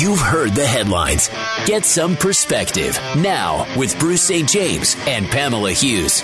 You've 0.00 0.20
heard 0.20 0.52
the 0.52 0.64
headlines. 0.64 1.28
Get 1.66 1.84
some 1.84 2.16
perspective 2.16 2.96
now 3.16 3.66
with 3.76 3.98
Bruce 3.98 4.22
St. 4.22 4.48
James 4.48 4.94
and 5.08 5.26
Pamela 5.26 5.72
Hughes. 5.72 6.22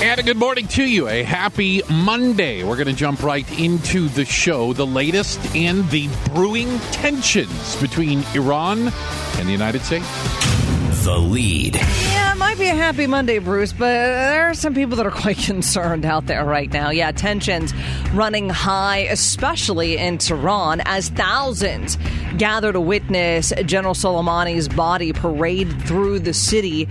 And 0.00 0.18
a 0.18 0.22
good 0.22 0.38
morning 0.38 0.66
to 0.68 0.82
you. 0.82 1.06
A 1.06 1.22
happy 1.22 1.82
Monday. 1.90 2.64
We're 2.64 2.76
going 2.76 2.86
to 2.86 2.94
jump 2.94 3.22
right 3.22 3.46
into 3.60 4.08
the 4.08 4.24
show. 4.24 4.72
The 4.72 4.86
latest 4.86 5.54
in 5.54 5.86
the 5.88 6.08
brewing 6.32 6.78
tensions 6.92 7.76
between 7.76 8.24
Iran 8.34 8.88
and 9.36 9.46
the 9.46 9.52
United 9.52 9.82
States. 9.82 10.69
The 11.02 11.16
lead. 11.16 11.76
Yeah, 11.76 12.32
it 12.32 12.36
might 12.36 12.58
be 12.58 12.66
a 12.66 12.74
happy 12.74 13.06
Monday, 13.06 13.38
Bruce, 13.38 13.72
but 13.72 13.86
there 13.86 14.50
are 14.50 14.54
some 14.54 14.74
people 14.74 14.96
that 14.98 15.06
are 15.06 15.10
quite 15.10 15.38
concerned 15.46 16.04
out 16.04 16.26
there 16.26 16.44
right 16.44 16.70
now. 16.70 16.90
Yeah, 16.90 17.10
tensions 17.12 17.72
running 18.12 18.50
high, 18.50 18.98
especially 18.98 19.96
in 19.96 20.18
Tehran, 20.18 20.82
as 20.84 21.08
thousands 21.08 21.96
gather 22.36 22.70
to 22.70 22.80
witness 22.80 23.50
General 23.64 23.94
Soleimani's 23.94 24.68
body 24.68 25.14
parade 25.14 25.72
through 25.84 26.18
the 26.18 26.34
city 26.34 26.86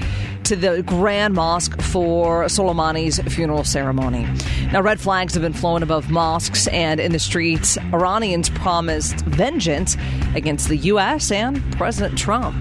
to 0.45 0.55
the 0.55 0.81
Grand 0.81 1.35
Mosque 1.35 1.79
for 1.79 2.45
Soleimani's 2.45 3.19
funeral 3.31 3.63
ceremony. 3.63 4.27
Now, 4.73 4.81
red 4.81 4.99
flags 4.99 5.35
have 5.35 5.43
been 5.43 5.53
flown 5.53 5.83
above 5.83 6.09
mosques 6.09 6.67
and 6.69 6.99
in 6.99 7.11
the 7.11 7.19
streets. 7.19 7.77
Iranians 7.93 8.49
promised 8.49 9.17
vengeance 9.25 9.95
against 10.33 10.67
the 10.67 10.77
U.S. 10.77 11.31
and 11.31 11.61
President 11.73 12.17
Trump. 12.17 12.55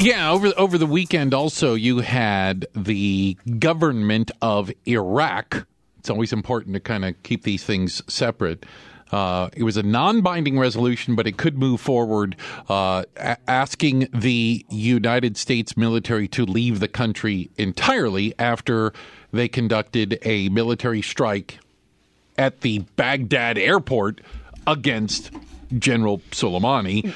Yeah, 0.00 0.30
over 0.30 0.52
over 0.56 0.78
the 0.78 0.86
weekend 0.86 1.34
also 1.34 1.74
you 1.74 1.98
had 1.98 2.66
the 2.74 3.36
government 3.58 4.30
of 4.40 4.70
Iraq. 4.86 5.66
It's 5.98 6.08
always 6.08 6.32
important 6.32 6.72
to 6.74 6.80
kind 6.80 7.04
of 7.04 7.22
keep 7.22 7.42
these 7.42 7.64
things 7.64 8.02
separate. 8.12 8.64
Uh, 9.12 9.50
it 9.54 9.64
was 9.64 9.76
a 9.76 9.82
non-binding 9.82 10.58
resolution, 10.58 11.16
but 11.16 11.26
it 11.26 11.36
could 11.36 11.58
move 11.58 11.80
forward, 11.80 12.36
uh, 12.68 13.02
a- 13.16 13.36
asking 13.50 14.08
the 14.14 14.64
United 14.70 15.36
States 15.36 15.76
military 15.76 16.28
to 16.28 16.46
leave 16.46 16.78
the 16.80 16.86
country 16.88 17.50
entirely 17.58 18.32
after 18.38 18.92
they 19.32 19.48
conducted 19.48 20.18
a 20.22 20.48
military 20.50 21.02
strike 21.02 21.58
at 22.38 22.60
the 22.60 22.78
Baghdad 22.96 23.58
airport 23.58 24.20
against 24.66 25.30
General 25.76 26.18
Soleimani. 26.30 27.12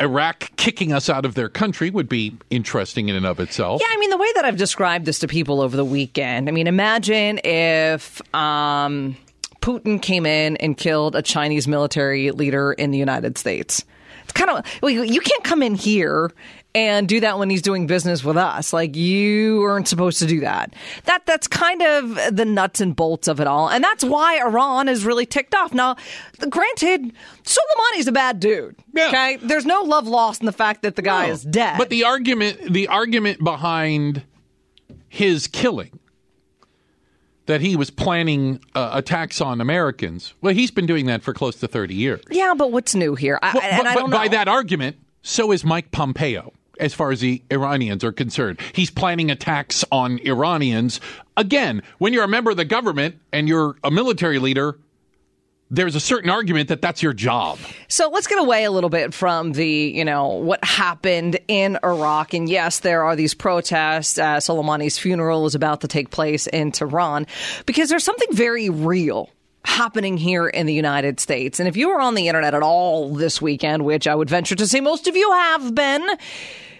Iraq 0.00 0.50
kicking 0.56 0.92
us 0.92 1.08
out 1.08 1.24
of 1.24 1.34
their 1.34 1.48
country 1.48 1.90
would 1.90 2.08
be 2.08 2.36
interesting 2.50 3.08
in 3.08 3.16
and 3.16 3.26
of 3.26 3.40
itself. 3.40 3.80
Yeah, 3.80 3.88
I 3.90 3.96
mean, 3.98 4.10
the 4.10 4.16
way 4.16 4.28
that 4.34 4.44
I've 4.44 4.56
described 4.56 5.06
this 5.06 5.18
to 5.20 5.28
people 5.28 5.60
over 5.60 5.76
the 5.76 5.84
weekend, 5.84 6.48
I 6.48 6.52
mean, 6.52 6.66
imagine 6.66 7.40
if 7.44 8.20
um, 8.34 9.16
Putin 9.60 10.02
came 10.02 10.26
in 10.26 10.56
and 10.58 10.76
killed 10.76 11.14
a 11.14 11.22
Chinese 11.22 11.68
military 11.68 12.30
leader 12.32 12.72
in 12.72 12.90
the 12.90 12.98
United 12.98 13.38
States. 13.38 13.84
It's 14.24 14.32
kind 14.32 14.50
of, 14.50 14.64
well, 14.82 14.90
you 14.90 15.20
can't 15.20 15.44
come 15.44 15.62
in 15.62 15.74
here 15.74 16.32
and 16.74 17.08
do 17.08 17.20
that 17.20 17.38
when 17.38 17.50
he's 17.50 17.62
doing 17.62 17.86
business 17.86 18.24
with 18.24 18.36
us. 18.36 18.72
Like 18.72 18.96
you 18.96 19.62
aren't 19.62 19.86
supposed 19.86 20.18
to 20.18 20.26
do 20.26 20.40
that. 20.40 20.74
That 21.04 21.24
that's 21.26 21.46
kind 21.46 21.82
of 21.82 22.36
the 22.36 22.44
nuts 22.44 22.80
and 22.80 22.96
bolts 22.96 23.28
of 23.28 23.40
it 23.40 23.46
all, 23.46 23.68
and 23.68 23.82
that's 23.84 24.04
why 24.04 24.38
Iran 24.40 24.88
is 24.88 25.04
really 25.04 25.26
ticked 25.26 25.54
off. 25.54 25.72
Now, 25.72 25.96
granted, 26.50 27.12
Soleimani's 27.44 28.08
a 28.08 28.12
bad 28.12 28.40
dude. 28.40 28.76
Yeah. 28.92 29.08
Okay, 29.08 29.36
there's 29.42 29.66
no 29.66 29.82
love 29.82 30.06
lost 30.08 30.40
in 30.40 30.46
the 30.46 30.52
fact 30.52 30.82
that 30.82 30.96
the 30.96 31.02
guy 31.02 31.26
No. 31.26 31.32
is 31.32 31.42
dead. 31.42 31.78
But 31.78 31.90
the 31.90 32.04
argument, 32.04 32.72
the 32.72 32.88
argument 32.88 33.42
behind 33.44 34.22
his 35.08 35.46
killing, 35.46 35.98
that 37.46 37.60
he 37.60 37.76
was 37.76 37.90
planning 37.90 38.58
uh, 38.74 38.90
attacks 38.94 39.40
on 39.40 39.60
Americans. 39.60 40.32
Well, 40.40 40.54
he's 40.54 40.70
been 40.70 40.86
doing 40.86 41.06
that 41.06 41.22
for 41.22 41.32
close 41.34 41.56
to 41.56 41.68
thirty 41.68 41.94
years. 41.94 42.22
yeah, 42.30 42.54
but 42.56 42.72
what's 42.72 42.94
new 42.94 43.14
here? 43.14 43.38
I, 43.42 43.52
Well, 43.52 43.62
and 43.62 43.76
but, 43.84 43.86
I 43.86 43.94
but 43.94 44.10
by 44.10 44.28
that 44.28 44.48
argument, 44.48 44.96
so 45.22 45.52
is 45.52 45.62
Mike 45.64 45.90
Pompeo. 45.92 46.52
As 46.80 46.94
far 46.94 47.12
as 47.12 47.20
the 47.20 47.42
Iranians 47.50 48.04
are 48.04 48.12
concerned, 48.12 48.60
he's 48.72 48.90
planning 48.90 49.30
attacks 49.30 49.84
on 49.92 50.18
Iranians. 50.20 51.00
Again, 51.36 51.82
when 51.98 52.12
you're 52.12 52.24
a 52.24 52.28
member 52.28 52.50
of 52.50 52.56
the 52.56 52.64
government 52.64 53.16
and 53.32 53.48
you're 53.48 53.76
a 53.84 53.90
military 53.90 54.38
leader, 54.38 54.78
there's 55.70 55.94
a 55.94 56.00
certain 56.00 56.30
argument 56.30 56.68
that 56.68 56.80
that's 56.80 57.02
your 57.02 57.12
job. 57.12 57.58
So 57.88 58.08
let's 58.10 58.26
get 58.26 58.38
away 58.38 58.64
a 58.64 58.70
little 58.70 58.90
bit 58.90 59.14
from 59.14 59.52
the, 59.52 59.66
you 59.66 60.04
know, 60.04 60.28
what 60.28 60.64
happened 60.64 61.38
in 61.48 61.78
Iraq. 61.82 62.34
And 62.34 62.48
yes, 62.48 62.80
there 62.80 63.02
are 63.04 63.16
these 63.16 63.34
protests. 63.34 64.18
Uh, 64.18 64.36
Soleimani's 64.36 64.98
funeral 64.98 65.46
is 65.46 65.54
about 65.54 65.80
to 65.80 65.88
take 65.88 66.10
place 66.10 66.46
in 66.46 66.70
Tehran 66.70 67.26
because 67.66 67.88
there's 67.88 68.04
something 68.04 68.28
very 68.32 68.70
real 68.70 69.30
happening 69.64 70.16
here 70.16 70.46
in 70.46 70.66
the 70.66 70.74
United 70.74 71.18
States. 71.18 71.58
And 71.58 71.68
if 71.68 71.76
you 71.76 71.88
were 71.88 72.00
on 72.00 72.14
the 72.14 72.28
internet 72.28 72.54
at 72.54 72.62
all 72.62 73.14
this 73.14 73.40
weekend, 73.40 73.84
which 73.84 74.06
I 74.06 74.14
would 74.14 74.28
venture 74.28 74.54
to 74.54 74.66
say 74.66 74.80
most 74.80 75.08
of 75.08 75.16
you 75.16 75.32
have 75.32 75.74
been, 75.74 76.06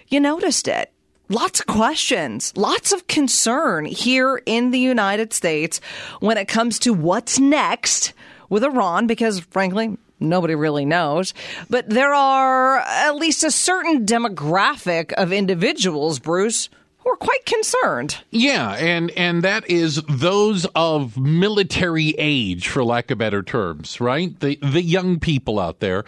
you 0.07 0.19
noticed 0.19 0.67
it. 0.67 0.91
Lots 1.27 1.59
of 1.59 1.65
questions, 1.65 2.53
lots 2.55 2.91
of 2.91 3.07
concern 3.07 3.85
here 3.85 4.41
in 4.45 4.69
the 4.69 4.79
United 4.79 5.33
States 5.33 5.81
when 6.19 6.37
it 6.37 6.47
comes 6.47 6.77
to 6.79 6.93
what's 6.93 7.39
next 7.39 8.13
with 8.47 8.63
Iran, 8.63 9.07
because 9.07 9.39
frankly, 9.39 9.97
nobody 10.19 10.53
really 10.53 10.85
knows. 10.85 11.33
But 11.67 11.89
there 11.89 12.13
are 12.13 12.77
at 12.77 13.15
least 13.15 13.43
a 13.43 13.49
certain 13.49 14.05
demographic 14.05 15.13
of 15.13 15.33
individuals, 15.33 16.19
Bruce, 16.19 16.69
who 17.15 17.23
are 17.23 17.27
quite 17.27 17.45
concerned. 17.45 18.17
Yeah, 18.31 18.73
and 18.75 19.11
and 19.11 19.43
that 19.43 19.69
is 19.69 20.01
those 20.09 20.65
of 20.75 21.17
military 21.17 22.15
age, 22.17 22.67
for 22.67 22.83
lack 22.83 23.11
of 23.11 23.17
better 23.17 23.43
terms, 23.43 23.99
right? 24.01 24.37
The 24.39 24.57
the 24.61 24.81
young 24.81 25.19
people 25.19 25.59
out 25.59 25.79
there, 25.79 26.05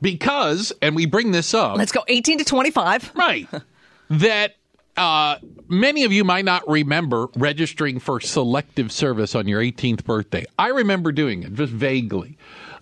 because 0.00 0.72
and 0.82 0.94
we 0.94 1.06
bring 1.06 1.32
this 1.32 1.54
up, 1.54 1.76
Let's 1.76 1.92
go 1.92 2.04
18 2.08 2.38
to 2.38 2.44
25. 2.44 3.12
right? 3.14 3.48
that 4.10 4.56
uh, 4.96 5.36
many 5.68 6.04
of 6.04 6.12
you 6.12 6.24
might 6.24 6.44
not 6.44 6.68
remember 6.68 7.28
registering 7.36 7.98
for 7.98 8.20
selective 8.20 8.92
service 8.92 9.34
on 9.34 9.48
your 9.48 9.60
18th 9.60 10.04
birthday. 10.04 10.44
I 10.58 10.68
remember 10.68 11.10
doing 11.12 11.42
it 11.42 11.54
just 11.54 11.72
vaguely. 11.72 12.36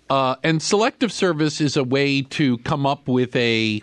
Uh, 0.09 0.35
and 0.43 0.61
selective 0.61 1.11
service 1.11 1.59
is 1.61 1.75
a 1.77 1.83
way 1.83 2.21
to 2.21 2.57
come 2.59 2.85
up 2.85 3.07
with 3.07 3.35
a 3.35 3.81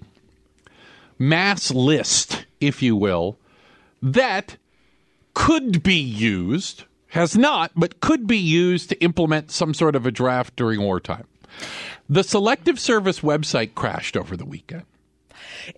mass 1.18 1.72
list, 1.72 2.44
if 2.60 2.82
you 2.82 2.94
will, 2.94 3.36
that 4.02 4.56
could 5.34 5.82
be 5.82 5.94
used, 5.94 6.84
has 7.08 7.36
not, 7.36 7.72
but 7.74 8.00
could 8.00 8.26
be 8.26 8.38
used 8.38 8.88
to 8.88 9.02
implement 9.02 9.50
some 9.50 9.74
sort 9.74 9.96
of 9.96 10.06
a 10.06 10.10
draft 10.10 10.56
during 10.56 10.80
wartime. 10.80 11.26
The 12.08 12.24
Selective 12.24 12.80
Service 12.80 13.20
website 13.20 13.74
crashed 13.74 14.16
over 14.16 14.36
the 14.36 14.44
weekend. 14.44 14.84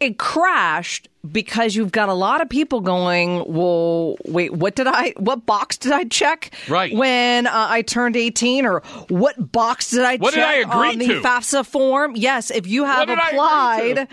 It 0.00 0.19
crashed 0.19 1.09
because 1.31 1.76
you've 1.76 1.93
got 1.93 2.09
a 2.09 2.15
lot 2.15 2.41
of 2.41 2.48
people 2.48 2.81
going, 2.81 3.44
well, 3.47 4.16
wait, 4.25 4.53
what 4.53 4.75
did 4.75 4.88
I, 4.88 5.15
what 5.19 5.47
box 5.47 5.76
did 5.76 5.93
I 5.93 6.04
check? 6.04 6.53
Right. 6.69 6.93
When 6.94 7.47
uh, 7.47 7.50
I 7.54 7.82
turned 7.82 8.16
18 8.16 8.66
or 8.66 8.81
what 9.09 9.53
box 9.53 9.91
did 9.91 10.00
I 10.00 10.16
What 10.16 10.34
did 10.34 10.41
check 10.41 10.48
I 10.48 10.54
agree 10.56 10.88
on 10.88 10.98
the 10.98 11.06
to? 11.09 11.21
FAFSA 11.21 11.65
form? 11.65 12.15
Yes, 12.16 12.50
if 12.50 12.66
you 12.66 12.84
have 12.84 13.06
did 13.06 13.19
I 13.21 13.28
applied 13.31 14.09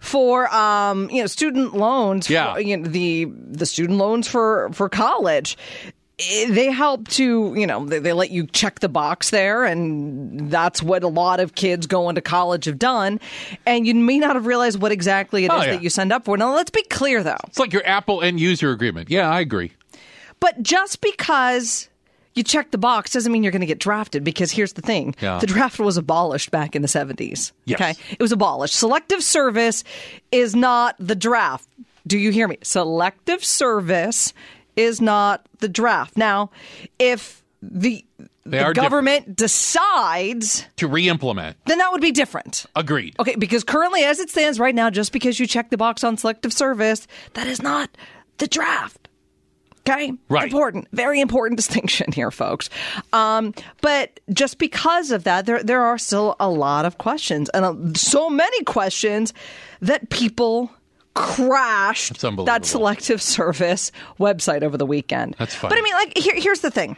for, 0.00 0.52
um, 0.54 1.10
you 1.10 1.20
know, 1.20 1.26
student 1.26 1.74
loans, 1.76 2.30
Yeah. 2.30 2.54
for, 2.54 2.60
you 2.60 2.76
know, 2.76 2.88
the, 2.88 3.26
the 3.50 3.66
student 3.66 3.98
loans 3.98 4.28
for, 4.28 4.70
for 4.72 4.88
college, 4.88 5.56
Eh, 6.30 6.52
they 6.52 6.70
help 6.70 7.08
to, 7.08 7.54
you 7.56 7.66
know, 7.66 7.84
they, 7.86 7.98
they 7.98 8.12
let 8.12 8.30
you 8.30 8.46
check 8.46 8.80
the 8.80 8.88
box 8.88 9.30
there, 9.30 9.64
and 9.64 10.50
that's 10.50 10.82
what 10.82 11.02
a 11.02 11.08
lot 11.08 11.40
of 11.40 11.54
kids 11.54 11.86
going 11.86 12.14
to 12.14 12.20
college 12.20 12.64
have 12.66 12.78
done. 12.78 13.20
And 13.66 13.86
you 13.86 13.94
may 13.94 14.18
not 14.18 14.36
have 14.36 14.46
realized 14.46 14.80
what 14.80 14.92
exactly 14.92 15.44
it 15.44 15.50
oh, 15.50 15.56
is 15.56 15.62
Oh, 15.62 15.64
yeah. 15.66 15.72
that 15.72 15.82
you 15.82 15.90
signed 15.90 16.12
up 16.12 16.24
for. 16.24 16.36
Now, 16.36 16.54
let's 16.54 16.70
be 16.70 16.82
clear, 16.84 17.22
though. 17.22 17.36
It's 17.46 17.58
like 17.58 17.72
your 17.72 17.86
Apple 17.86 18.22
end 18.22 18.40
user 18.40 18.70
agreement. 18.70 19.10
Yeah, 19.10 19.30
I 19.30 19.40
agree. 19.40 19.72
But 20.40 20.62
just 20.62 21.00
because 21.00 21.88
you 22.34 22.42
check 22.42 22.70
the 22.70 22.78
box 22.78 23.12
doesn't 23.12 23.30
mean 23.30 23.42
you're 23.42 23.52
going 23.52 23.60
to 23.60 23.66
get 23.66 23.78
drafted 23.78 24.24
because 24.24 24.50
here's 24.50 24.72
the 24.72 24.82
thing 24.82 25.14
Yeah. 25.20 25.38
the 25.38 25.46
draft 25.46 25.78
was 25.78 25.96
abolished 25.96 26.50
back 26.50 26.74
in 26.74 26.82
the 26.82 26.88
70s. 26.88 27.52
Yes. 27.64 27.80
Okay. 27.80 27.94
It 28.10 28.20
was 28.20 28.32
abolished. 28.32 28.74
Selective 28.74 29.22
service 29.22 29.84
is 30.32 30.54
not 30.56 30.96
the 30.98 31.14
draft. 31.14 31.68
Do 32.06 32.18
you 32.18 32.32
hear 32.32 32.48
me? 32.48 32.58
Selective 32.62 33.44
service 33.44 34.32
is 34.76 35.00
not 35.00 35.46
the 35.58 35.68
draft. 35.68 36.16
Now, 36.16 36.50
if 36.98 37.42
the, 37.60 38.04
the 38.44 38.50
different. 38.50 38.76
government 38.76 39.36
decides, 39.36 40.66
To 40.76 40.88
re-implement. 40.88 41.56
then 41.66 41.78
that 41.78 41.92
would 41.92 42.00
be 42.00 42.10
different. 42.10 42.66
Agreed. 42.74 43.14
Okay, 43.20 43.36
because 43.36 43.64
currently, 43.64 44.02
as 44.02 44.18
it 44.18 44.30
stands 44.30 44.58
right 44.58 44.74
now, 44.74 44.90
just 44.90 45.12
because 45.12 45.38
you 45.38 45.46
check 45.46 45.70
the 45.70 45.76
box 45.76 46.02
on 46.04 46.16
selective 46.16 46.52
service, 46.52 47.06
that 47.34 47.46
is 47.46 47.62
not 47.62 47.90
the 48.38 48.46
draft. 48.48 49.08
Okay, 49.88 50.12
Right. 50.28 50.44
Important, 50.44 50.86
very 50.92 51.20
important 51.20 51.56
distinction 51.62 52.12
here, 52.12 52.30
folks. 52.30 52.70
Um, 53.12 53.52
but 53.80 54.20
just 54.32 54.58
because 54.58 55.10
of 55.10 55.24
that, 55.24 55.44
there 55.46 55.60
there 55.62 55.82
are 55.82 55.98
still 55.98 56.36
a 56.38 56.48
lot 56.48 56.84
of 56.84 56.98
questions, 56.98 57.48
and 57.50 57.96
so 57.98 58.30
many 58.30 58.62
questions 58.62 59.34
that 59.80 60.08
people 60.08 60.70
crashed 61.14 62.20
that 62.20 62.64
selective 62.64 63.20
service 63.22 63.92
website 64.18 64.62
over 64.62 64.76
the 64.76 64.86
weekend. 64.86 65.36
That's 65.38 65.54
funny. 65.54 65.70
But 65.74 65.78
I 65.78 65.82
mean, 65.82 65.94
like, 65.94 66.16
here, 66.18 66.34
here's 66.36 66.60
the 66.60 66.70
thing 66.70 66.96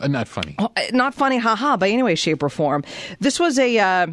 Uh, 0.00 0.08
not 0.08 0.28
funny. 0.28 0.56
not 0.92 1.14
funny, 1.14 1.38
haha, 1.38 1.76
by 1.76 1.88
any 1.88 2.02
way, 2.02 2.14
shape, 2.14 2.42
or 2.42 2.48
form. 2.48 2.82
This 3.20 3.38
was 3.38 3.58
a 3.58 3.78
uh, 3.78 4.06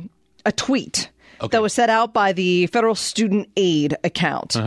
a 0.46 0.52
tweet 0.52 1.10
that 1.52 1.62
was 1.62 1.74
set 1.74 1.90
out 1.90 2.14
by 2.14 2.34
the 2.34 2.68
Federal 2.68 2.96
Student 2.96 3.50
Aid 3.56 3.96
account 4.04 4.58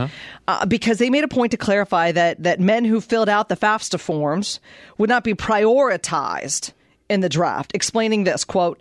uh, 0.47 0.65
because 0.65 0.97
they 0.97 1.09
made 1.11 1.23
a 1.23 1.27
point 1.27 1.51
to 1.51 1.57
clarify 1.57 2.11
that 2.11 2.41
that 2.43 2.59
men 2.59 2.83
who 2.83 2.99
filled 2.99 3.29
out 3.29 3.47
the 3.47 3.55
FAFSA 3.55 3.99
forms 3.99 4.59
would 4.97 5.09
not 5.09 5.23
be 5.23 5.33
prioritized 5.35 6.73
in 7.09 7.19
the 7.21 7.29
draft, 7.29 7.71
explaining 7.75 8.23
this 8.23 8.43
quote. 8.43 8.79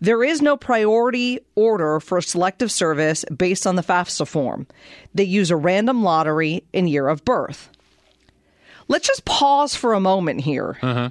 There 0.00 0.22
is 0.22 0.40
no 0.40 0.56
priority 0.56 1.40
order 1.54 2.00
for 2.00 2.20
selective 2.20 2.70
service 2.70 3.24
based 3.36 3.66
on 3.66 3.76
the 3.76 3.82
FAFSA 3.82 4.26
form. 4.26 4.66
They 5.14 5.24
use 5.24 5.50
a 5.50 5.56
random 5.56 6.02
lottery 6.02 6.64
in 6.72 6.86
year 6.86 7.08
of 7.08 7.24
birth. 7.24 7.68
Let's 8.86 9.06
just 9.06 9.24
pause 9.24 9.74
for 9.74 9.92
a 9.92 10.00
moment 10.00 10.40
here 10.40 10.78
uh-huh. 10.80 11.10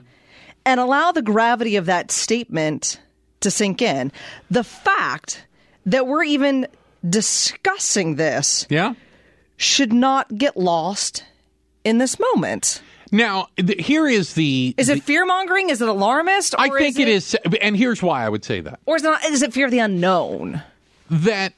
and 0.66 0.80
allow 0.80 1.12
the 1.12 1.22
gravity 1.22 1.76
of 1.76 1.86
that 1.86 2.12
statement 2.12 3.00
to 3.42 3.52
sink 3.52 3.82
in. 3.82 4.12
The 4.50 4.64
fact 4.64 5.46
that 5.86 6.08
we're 6.08 6.24
even 6.24 6.68
discussing 7.08 8.16
this 8.16 8.66
Yeah. 8.70 8.94
should 9.58 9.94
not 9.94 10.36
get 10.38 10.58
lost 10.58 11.24
in 11.84 12.00
this 12.00 12.20
moment. 12.20 12.82
Now, 13.12 13.48
here 13.80 14.08
is 14.08 14.34
the. 14.34 14.76
Is 14.78 14.90
it 14.90 15.04
fear 15.04 15.26
mongering? 15.26 15.70
Is 15.70 15.82
it 15.82 15.88
alarmist? 15.88 16.56
I 16.58 16.70
think 16.70 17.00
is 17.00 17.34
it 17.34 17.46
is, 17.46 17.56
and 17.62 17.78
here's 17.78 18.04
why 18.04 18.26
I 18.26 18.30
would 18.30 18.44
say 18.44 18.62
that. 18.62 18.80
Or 18.86 18.98
is 18.98 19.04
it, 19.04 19.08
not, 19.08 19.24
is 19.26 19.42
it 19.42 19.54
fear 19.54 19.66
of 19.66 19.72
the 19.72 19.80
unknown? 19.80 20.62
that 21.10 21.54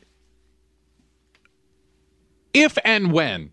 if 2.53 2.77
and 2.83 3.11
when, 3.11 3.51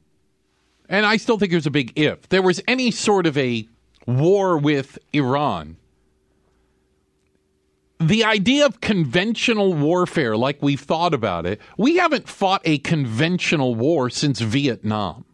and 0.89 1.07
I 1.07 1.17
still 1.17 1.39
think 1.39 1.53
there's 1.53 1.67
a 1.67 1.71
big 1.71 1.93
if, 1.97 2.29
there 2.29 2.43
was 2.43 2.63
any 2.67 2.91
sort 2.91 3.27
of 3.27 3.37
a 3.37 3.67
war 4.07 4.57
with 4.59 4.99
Iran, 5.13 5.77
the 7.99 8.25
idea 8.25 8.67
of 8.67 8.81
conventional 8.81 9.73
warfare, 9.73 10.37
like 10.37 10.63
we've 10.63 10.81
thought 10.81 11.15
about 11.15 11.47
it, 11.47 11.61
we 11.79 11.97
haven't 11.97 12.29
fought 12.29 12.61
a 12.65 12.79
conventional 12.79 13.75
war 13.75 14.11
since 14.11 14.41
Vietnam. 14.41 15.25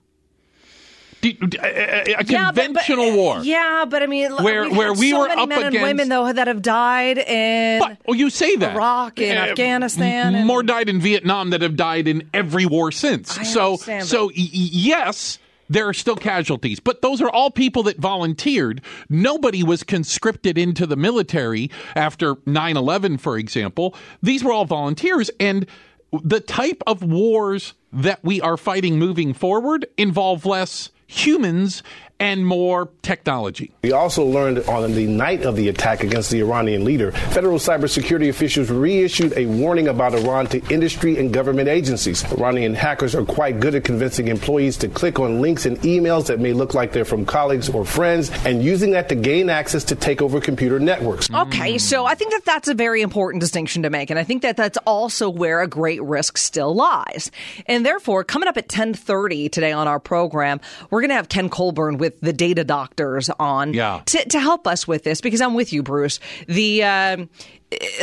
A, 1.25 1.29
a 1.29 2.25
Yeah, 2.25 2.51
but- 2.51 2.55
but- 2.55 2.65
conventional 2.65 3.13
war. 3.13 3.41
Yeah, 3.43 3.85
but 3.89 4.03
I 4.03 4.07
mean, 4.07 4.33
Where- 4.33 4.69
where 4.71 4.93
we 4.93 5.11
so 5.11 5.21
were 5.21 5.29
many 5.29 5.43
up 5.43 5.49
men 5.49 5.59
and 5.59 5.69
against- 5.69 5.83
women 5.87 6.09
though 6.09 6.33
that 6.33 6.47
have 6.49 6.63
died 6.63 7.19
in. 7.19 7.79
But, 7.81 7.99
well, 8.07 8.17
you 8.17 8.29
say 8.31 8.57
that 8.57 8.75
Iraq 8.75 9.21
and 9.21 9.39
Uh, 9.39 9.43
Afghanistan 9.43 10.35
and- 10.35 10.47
more 10.47 10.63
died 10.63 10.89
in 10.89 11.01
Vietnam 11.01 11.51
that 11.51 11.63
have 11.63 11.77
died 11.77 12.09
in 12.09 12.29
every 12.35 12.67
war 12.67 12.91
since. 12.91 13.39
I 13.39 13.45
so, 13.45 13.77
so 13.77 14.27
y- 14.27 14.33
yes, 14.35 15.39
there 15.71 15.89
are 15.89 15.95
still 15.95 16.17
casualties, 16.17 16.81
but 16.81 17.03
those 17.03 17.23
are 17.23 17.31
all 17.31 17.51
people 17.51 17.83
that 17.85 17.99
volunteered. 17.99 18.81
Nobody 19.09 19.63
was 19.63 19.83
conscripted 19.85 20.59
into 20.59 20.87
the 20.87 20.97
military 20.97 21.71
after 21.95 22.35
9/11, 22.47 23.17
for 23.19 23.39
example. 23.39 23.95
These 24.23 24.43
were 24.43 24.53
all 24.53 24.65
volunteers, 24.65 25.31
and 25.39 25.67
the 26.13 26.41
type 26.41 26.83
of 26.87 27.03
wars 27.03 27.75
that 27.93 28.19
we 28.23 28.41
are 28.41 28.57
fighting 28.57 28.99
moving 28.99 29.33
forward 29.33 29.87
involve 29.97 30.45
less 30.45 30.91
humans 31.13 31.83
and 32.23 32.47
more 32.47 32.89
technology. 33.03 33.75
We 33.83 33.91
also 33.91 34.25
learned 34.25 34.61
on 34.69 34.95
the 34.95 35.09
night 35.09 35.43
of 35.43 35.57
the 35.57 35.69
attack 35.69 36.05
against 36.05 36.31
the 36.31 36.39
Iranian 36.39 36.85
leader, 36.85 37.11
federal 37.11 37.59
cybersecurity 37.59 38.29
officials 38.29 38.71
reissued 38.71 39.33
a 39.37 39.47
warning 39.47 39.89
about 39.89 40.15
Iran 40.15 40.47
to 40.47 40.65
industry 40.73 41.19
and 41.19 41.35
government 41.35 41.69
agencies. 41.69 42.25
Iranian 42.31 42.75
hackers 42.75 43.17
are 43.17 43.25
quite 43.25 43.59
good 43.59 43.75
at 43.75 43.83
convincing 43.83 44.29
employees 44.29 44.77
to 44.77 44.89
click 44.89 45.19
on 45.19 45.41
links 45.41 45.67
and 45.67 45.77
emails 45.79 46.27
that 46.27 46.39
may 46.39 46.53
look 46.53 46.75
like 46.75 46.93
they're 46.93 47.05
from 47.05 47.27
colleagues 47.27 47.69
or 47.69 47.85
friends 47.85 48.31
and 48.47 48.63
using 48.63 48.93
that 48.93 49.09
to 49.09 49.17
gain 49.17 49.51
access 49.51 49.83
to 49.83 49.97
take 49.97 50.23
over 50.23 50.41
computer 50.41 50.79
networks. 50.79 51.29
Okay, 51.29 51.75
mm. 51.75 51.81
so 51.81 52.07
I 52.07 52.15
think 52.15 52.31
that 52.31 52.45
that's 52.45 52.69
a 52.69 52.75
very 52.75 53.03
important 53.03 53.41
distinction 53.41 53.83
to 53.83 53.91
make, 53.91 54.11
and 54.11 54.19
I 54.19 54.23
think 54.23 54.43
that 54.43 54.57
that's 54.57 54.79
also 54.87 55.29
where 55.29 55.61
a 55.61 55.67
great 55.67 56.01
risk 56.01 56.39
still 56.39 56.73
lies. 56.73 57.33
And 57.67 57.85
therefore, 57.85 58.23
coming 58.23 58.49
up 58.49 58.57
at 58.57 58.69
ten 58.69 58.95
thirty 58.95 59.49
today 59.49 59.73
on 59.73 59.89
our 59.89 59.99
program, 59.99 60.61
we're 60.91 61.01
going 61.01 61.11
to 61.11 61.17
have 61.17 61.29
Ken 61.29 61.49
Colburn 61.49 61.99
with 61.99 62.12
the 62.21 62.33
data 62.33 62.65
doctors 62.65 63.31
on 63.39 63.75
Yeah. 63.75 64.03
to, 64.07 64.25
to 64.29 64.41
help 64.41 64.67
us 64.67 64.87
with 64.87 65.05
this 65.05 65.21
because 65.21 65.41
I'm 65.41 65.55
with 65.55 65.73
you, 65.73 65.83
Bruce. 65.83 66.21
The 66.47 66.85
um, 66.85 67.31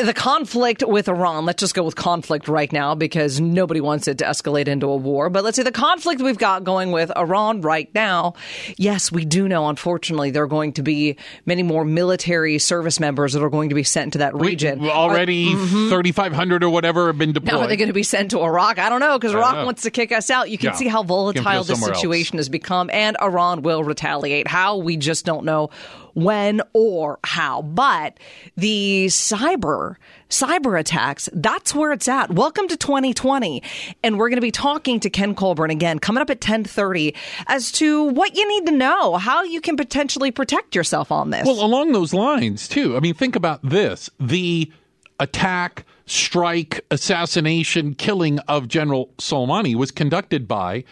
the 0.04 0.14
conflict 0.14 0.84
with 0.86 1.08
Iran. 1.08 1.46
Let's 1.46 1.60
just 1.60 1.74
go 1.76 1.84
with 1.84 1.96
conflict 1.96 2.48
right 2.48 2.72
now 2.72 2.96
because 2.96 3.40
nobody 3.40 3.82
wants 3.82 4.08
it 4.08 4.18
to 4.20 4.26
escalate 4.26 4.68
into 4.68 4.88
a 4.88 4.96
war. 4.96 5.30
But 5.30 5.44
let's 5.44 5.58
say 5.58 5.64
the 5.64 5.72
conflict 5.72 6.22
we've 6.22 6.38
got 6.38 6.64
going 6.64 6.92
with 6.92 7.12
Iran 7.16 7.62
right 7.62 7.94
now. 7.94 8.34
Yes, 8.78 9.12
we 9.12 9.26
do 9.26 9.48
know. 9.48 9.68
Unfortunately, 9.68 10.32
there 10.32 10.44
are 10.44 10.48
going 10.48 10.74
to 10.74 10.84
be 10.84 11.18
many 11.46 11.64
more 11.64 11.86
military 11.86 12.58
service 12.60 13.00
members 13.00 13.34
that 13.34 13.44
are 13.44 13.50
going 13.50 13.70
to 13.70 13.76
be 13.76 13.84
sent 13.84 14.14
to 14.14 14.20
that 14.20 14.36
region. 14.36 14.80
We- 14.80 14.90
already 14.90 15.48
mm-hmm. 15.48 15.90
3,500 15.90 16.64
or 16.64 16.70
whatever 16.70 17.08
have 17.08 17.18
been 17.18 17.34
deployed. 17.34 17.54
Now 17.54 17.62
are 17.62 17.68
they 17.68 17.78
going 17.78 17.88
to 17.88 17.94
be 17.94 18.04
sent 18.04 18.32
to 18.32 18.42
Iraq? 18.42 18.80
I 18.80 18.90
don't 18.90 19.00
know 19.00 19.18
because 19.18 19.34
Iraq 19.34 19.56
know. 19.56 19.66
wants 19.66 19.84
to 19.84 19.92
kick 19.92 20.12
us 20.12 20.30
out. 20.30 20.50
You 20.50 20.58
can 20.58 20.68
Yeah. 20.68 20.76
see 20.76 20.88
how 20.88 21.04
volatile 21.04 21.64
this 21.64 21.68
somewhere 21.68 21.92
else. 21.92 22.02
situation 22.02 22.38
has 22.38 22.50
become, 22.50 22.90
and 22.92 23.18
Iran 23.22 23.62
will 23.62 23.84
retaliate. 23.84 24.48
How 24.48 24.78
we 24.78 24.98
just 24.98 25.26
don't 25.26 25.46
know 25.46 25.70
when 26.14 26.62
or 26.74 27.20
how. 27.24 27.62
But 27.62 28.20
the 28.56 29.08
cyber 29.08 29.96
cyber 30.30 30.80
attacks, 30.80 31.28
that's 31.34 31.74
where 31.74 31.92
it's 31.92 32.08
at. 32.08 32.32
Welcome 32.32 32.68
to 32.68 32.78
2020, 32.78 33.64
and 34.04 34.18
we're 34.18 34.30
going 34.30 34.38
to 34.38 34.42
be 34.42 34.52
talking 34.52 35.00
to 35.00 35.10
Ken 35.10 35.34
Colburn 35.34 35.72
again 35.72 36.00
coming 36.00 36.22
up 36.22 36.30
at 36.30 36.40
10:30 36.40 37.16
as 37.48 37.72
to 37.74 38.04
what 38.04 38.36
you 38.36 38.48
need 38.48 38.68
to 38.68 38.72
know, 38.72 39.16
how 39.18 39.44
you 39.44 39.60
can 39.60 39.76
potentially 39.76 40.32
protect 40.32 40.76
yourself 40.76 41.12
on 41.12 41.32
this. 41.32 41.46
Well, 41.46 41.64
along 41.64 41.92
those 41.92 42.14
lines, 42.14 42.68
too. 42.68 42.96
I 42.96 43.00
mean, 43.00 43.14
think 43.14 43.36
about 43.36 43.62
this 43.68 44.10
the 44.20 44.72
attack, 45.20 45.86
strike, 46.06 46.86
assassination, 46.92 47.94
killing 47.94 48.40
of 48.40 48.68
General 48.68 49.10
Soleimani 49.18 49.76
was 49.76 49.92
conducted 49.92 50.48
by, 50.48 50.84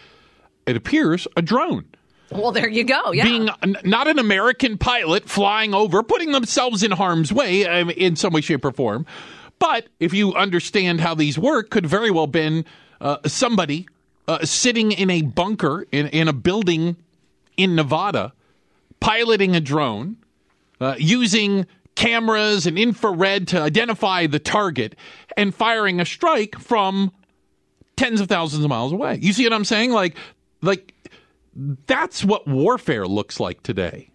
it 0.66 0.76
appears, 0.76 1.26
a 1.36 1.42
drone. 1.42 1.86
Well, 2.30 2.52
there 2.52 2.68
you 2.68 2.84
go. 2.84 3.12
Yeah. 3.12 3.24
Being 3.24 3.48
not 3.84 4.08
an 4.08 4.18
American 4.18 4.78
pilot 4.78 5.28
flying 5.28 5.74
over, 5.74 6.02
putting 6.02 6.32
themselves 6.32 6.82
in 6.82 6.90
harm's 6.90 7.32
way 7.32 7.66
um, 7.66 7.90
in 7.90 8.16
some 8.16 8.32
way, 8.32 8.40
shape, 8.40 8.64
or 8.64 8.72
form. 8.72 9.06
But 9.58 9.88
if 9.98 10.12
you 10.14 10.34
understand 10.34 11.00
how 11.00 11.14
these 11.14 11.38
work, 11.38 11.70
could 11.70 11.86
very 11.86 12.10
well 12.10 12.26
been 12.26 12.64
uh, 13.00 13.18
somebody 13.26 13.88
uh, 14.28 14.44
sitting 14.44 14.92
in 14.92 15.10
a 15.10 15.22
bunker 15.22 15.86
in, 15.90 16.06
in 16.08 16.28
a 16.28 16.32
building 16.32 16.96
in 17.56 17.74
Nevada, 17.74 18.32
piloting 19.00 19.56
a 19.56 19.60
drone, 19.60 20.16
uh, 20.80 20.94
using 20.98 21.66
cameras 21.96 22.66
and 22.66 22.78
infrared 22.78 23.48
to 23.48 23.60
identify 23.60 24.26
the 24.26 24.38
target, 24.38 24.94
and 25.36 25.54
firing 25.54 26.00
a 26.00 26.04
strike 26.04 26.56
from 26.58 27.10
tens 27.96 28.20
of 28.20 28.28
thousands 28.28 28.62
of 28.62 28.70
miles 28.70 28.92
away. 28.92 29.18
You 29.20 29.32
see 29.32 29.44
what 29.44 29.52
I'm 29.52 29.64
saying? 29.64 29.90
Like, 29.90 30.16
like 30.62 30.94
that's 31.86 32.24
what 32.24 32.46
warfare 32.46 33.06
looks 33.06 33.40
like 33.40 33.62
today. 33.62 34.10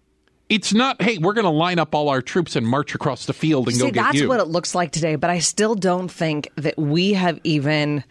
It's 0.48 0.72
not, 0.72 1.00
hey, 1.00 1.18
we're 1.18 1.32
going 1.32 1.44
to 1.44 1.50
line 1.50 1.78
up 1.78 1.94
all 1.94 2.08
our 2.08 2.22
troops 2.22 2.56
and 2.56 2.66
march 2.66 2.94
across 2.94 3.26
the 3.26 3.32
field 3.32 3.66
and 3.68 3.76
See, 3.76 3.82
go 3.82 3.90
get 3.90 4.02
that's 4.02 4.14
you. 4.14 4.20
That's 4.22 4.28
what 4.28 4.40
it 4.40 4.48
looks 4.48 4.74
like 4.74 4.92
today, 4.92 5.16
but 5.16 5.30
I 5.30 5.38
still 5.38 5.74
don't 5.74 6.10
think 6.10 6.50
that 6.56 6.78
we 6.78 7.14
have 7.14 7.40
even, 7.44 8.04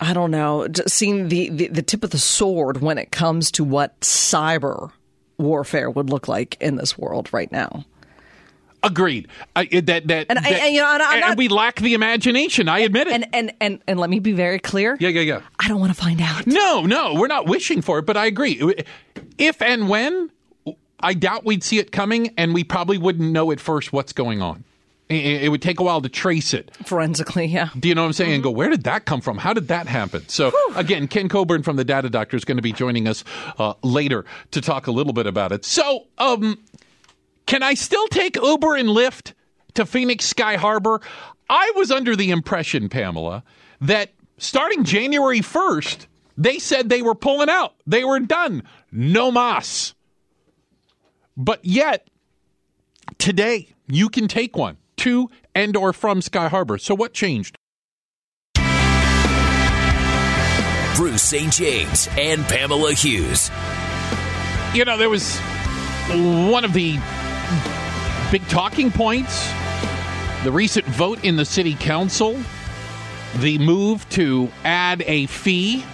I 0.00 0.12
don't 0.12 0.30
know, 0.30 0.66
seen 0.86 1.28
the, 1.28 1.48
the, 1.50 1.68
the 1.68 1.82
tip 1.82 2.04
of 2.04 2.10
the 2.10 2.18
sword 2.18 2.80
when 2.80 2.98
it 2.98 3.10
comes 3.10 3.50
to 3.52 3.64
what 3.64 3.98
cyber 4.00 4.92
warfare 5.36 5.90
would 5.90 6.10
look 6.10 6.28
like 6.28 6.56
in 6.60 6.76
this 6.76 6.96
world 6.98 7.28
right 7.32 7.50
now. 7.50 7.84
Agreed. 8.82 9.26
I, 9.56 9.64
that 9.66 10.06
that, 10.06 10.26
And 10.28 10.38
I- 10.38 10.42
that- 10.42 10.62
and, 10.62 10.74
you 10.74 10.80
know, 10.80 10.92
and 10.94 11.02
I'm 11.02 11.22
and 11.30 11.38
we 11.38 11.48
lack 11.48 11.76
the 11.80 11.94
imagination. 11.94 12.68
I 12.68 12.80
admit 12.80 13.08
it. 13.08 13.12
And, 13.12 13.26
and, 13.32 13.52
and, 13.60 13.80
and 13.88 13.98
let 14.00 14.08
me 14.08 14.20
be 14.20 14.32
very 14.32 14.58
clear. 14.60 14.96
yeah, 15.00 15.08
yeah, 15.08 15.20
yeah. 15.22 15.40
I 15.58 15.68
don't 15.68 15.80
want 15.80 15.94
to 15.94 16.00
find 16.00 16.20
out. 16.20 16.46
No, 16.46 16.82
no, 16.82 17.14
we're 17.14 17.26
not 17.26 17.46
wishing 17.46 17.82
for 17.82 17.98
it, 17.98 18.06
but 18.06 18.16
I 18.16 18.26
agree. 18.26 18.72
If 19.36 19.60
and 19.62 19.88
when, 19.88 20.30
I 21.00 21.14
doubt 21.14 21.44
we'd 21.44 21.62
see 21.64 21.78
it 21.78 21.90
coming, 21.92 22.34
and 22.36 22.54
we 22.54 22.62
probably 22.64 22.98
wouldn't 22.98 23.30
know 23.32 23.50
at 23.52 23.60
first 23.60 23.92
what's 23.92 24.12
going 24.12 24.42
on. 24.42 24.64
It, 25.08 25.44
it 25.44 25.48
would 25.48 25.62
take 25.62 25.80
a 25.80 25.82
while 25.82 26.02
to 26.02 26.08
trace 26.10 26.52
it. 26.52 26.70
Forensically, 26.84 27.46
yeah. 27.46 27.70
Do 27.78 27.88
you 27.88 27.94
know 27.94 28.02
what 28.02 28.08
I'm 28.08 28.12
saying? 28.12 28.34
And 28.34 28.42
go, 28.42 28.50
where 28.50 28.68
did 28.68 28.84
that 28.84 29.06
come 29.06 29.22
from? 29.22 29.38
How 29.38 29.54
did 29.54 29.68
that 29.68 29.86
happen? 29.86 30.28
So, 30.28 30.52
again, 30.76 31.08
Ken 31.08 31.30
Colburn 31.30 31.62
from 31.62 31.76
the 31.76 31.84
Data 31.84 32.10
Doctor 32.10 32.36
is 32.36 32.44
going 32.44 32.58
to 32.58 32.62
be 32.62 32.72
joining 32.72 33.08
us 33.08 33.24
uh, 33.58 33.72
later 33.82 34.26
to 34.50 34.60
talk 34.60 34.86
a 34.86 34.90
little 34.90 35.14
bit 35.14 35.26
about 35.26 35.50
it. 35.50 35.64
So, 35.64 36.08
um, 36.18 36.58
can 37.48 37.62
I 37.62 37.74
still 37.74 38.06
take 38.08 38.36
Uber 38.36 38.76
and 38.76 38.90
Lyft 38.90 39.32
to 39.72 39.86
Phoenix 39.86 40.26
Sky 40.26 40.56
Harbor? 40.56 41.00
I 41.48 41.72
was 41.74 41.90
under 41.90 42.14
the 42.14 42.30
impression, 42.30 42.90
Pamela, 42.90 43.42
that 43.80 44.12
starting 44.36 44.84
January 44.84 45.40
1st, 45.40 46.06
they 46.36 46.58
said 46.58 46.90
they 46.90 47.00
were 47.00 47.14
pulling 47.14 47.48
out. 47.48 47.74
They 47.86 48.04
were 48.04 48.20
done. 48.20 48.64
No 48.92 49.32
mas. 49.32 49.94
But 51.38 51.64
yet, 51.64 52.06
today, 53.16 53.70
you 53.86 54.10
can 54.10 54.28
take 54.28 54.54
one 54.54 54.76
to 54.98 55.30
and 55.54 55.74
or 55.74 55.94
from 55.94 56.20
Sky 56.20 56.48
Harbor. 56.48 56.76
So 56.76 56.94
what 56.94 57.14
changed? 57.14 57.56
Bruce 60.96 61.22
St. 61.22 61.50
James 61.50 62.08
and 62.18 62.44
Pamela 62.44 62.92
Hughes. 62.92 63.50
You 64.74 64.84
know, 64.84 64.98
there 64.98 65.08
was 65.08 65.38
one 66.10 66.64
of 66.64 66.74
the 66.74 66.98
big 68.30 68.46
talking 68.48 68.90
points 68.90 69.50
the 70.44 70.52
recent 70.52 70.84
vote 70.86 71.22
in 71.24 71.36
the 71.36 71.44
city 71.44 71.74
council 71.74 72.38
the 73.36 73.58
move 73.58 74.08
to 74.10 74.50
add 74.64 75.02
a 75.06 75.26
fee 75.26 75.84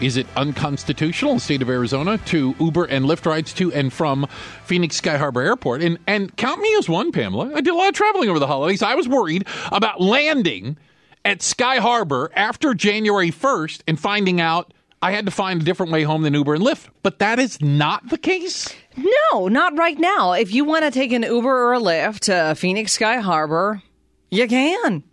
is 0.00 0.16
it 0.16 0.26
unconstitutional 0.36 1.32
in 1.32 1.36
the 1.38 1.42
state 1.42 1.62
of 1.62 1.68
Arizona 1.68 2.18
to 2.18 2.54
Uber 2.60 2.84
and 2.84 3.04
Lyft 3.04 3.26
rides 3.26 3.52
to 3.54 3.72
and 3.72 3.92
from 3.92 4.26
Phoenix 4.64 4.96
Sky 4.96 5.16
Harbor 5.16 5.40
Airport? 5.40 5.82
And 5.82 5.98
and 6.06 6.34
count 6.36 6.60
me 6.60 6.74
as 6.76 6.88
one, 6.88 7.10
Pamela. 7.10 7.52
I 7.54 7.60
did 7.60 7.72
a 7.72 7.76
lot 7.76 7.88
of 7.88 7.94
traveling 7.94 8.28
over 8.28 8.38
the 8.38 8.46
holidays. 8.46 8.82
I 8.82 8.94
was 8.94 9.08
worried 9.08 9.46
about 9.72 10.00
landing 10.00 10.76
at 11.24 11.42
Sky 11.42 11.78
Harbor 11.78 12.30
after 12.34 12.74
January 12.74 13.30
1st 13.30 13.82
and 13.88 13.98
finding 13.98 14.40
out 14.40 14.72
I 15.00 15.12
had 15.12 15.26
to 15.26 15.30
find 15.30 15.62
a 15.62 15.64
different 15.64 15.92
way 15.92 16.02
home 16.02 16.22
than 16.22 16.34
Uber 16.34 16.54
and 16.54 16.64
Lyft. 16.64 16.88
But 17.02 17.20
that 17.20 17.38
is 17.38 17.60
not 17.60 18.08
the 18.08 18.18
case. 18.18 18.74
No, 18.98 19.48
not 19.48 19.78
right 19.78 19.98
now. 19.98 20.32
If 20.32 20.52
you 20.52 20.64
want 20.64 20.84
to 20.84 20.90
take 20.90 21.12
an 21.12 21.22
Uber 21.22 21.48
or 21.48 21.74
a 21.74 21.80
Lyft 21.80 22.20
to 22.20 22.54
Phoenix 22.54 22.92
Sky 22.92 23.18
Harbor, 23.20 23.82
you 24.30 24.48
can 24.48 25.04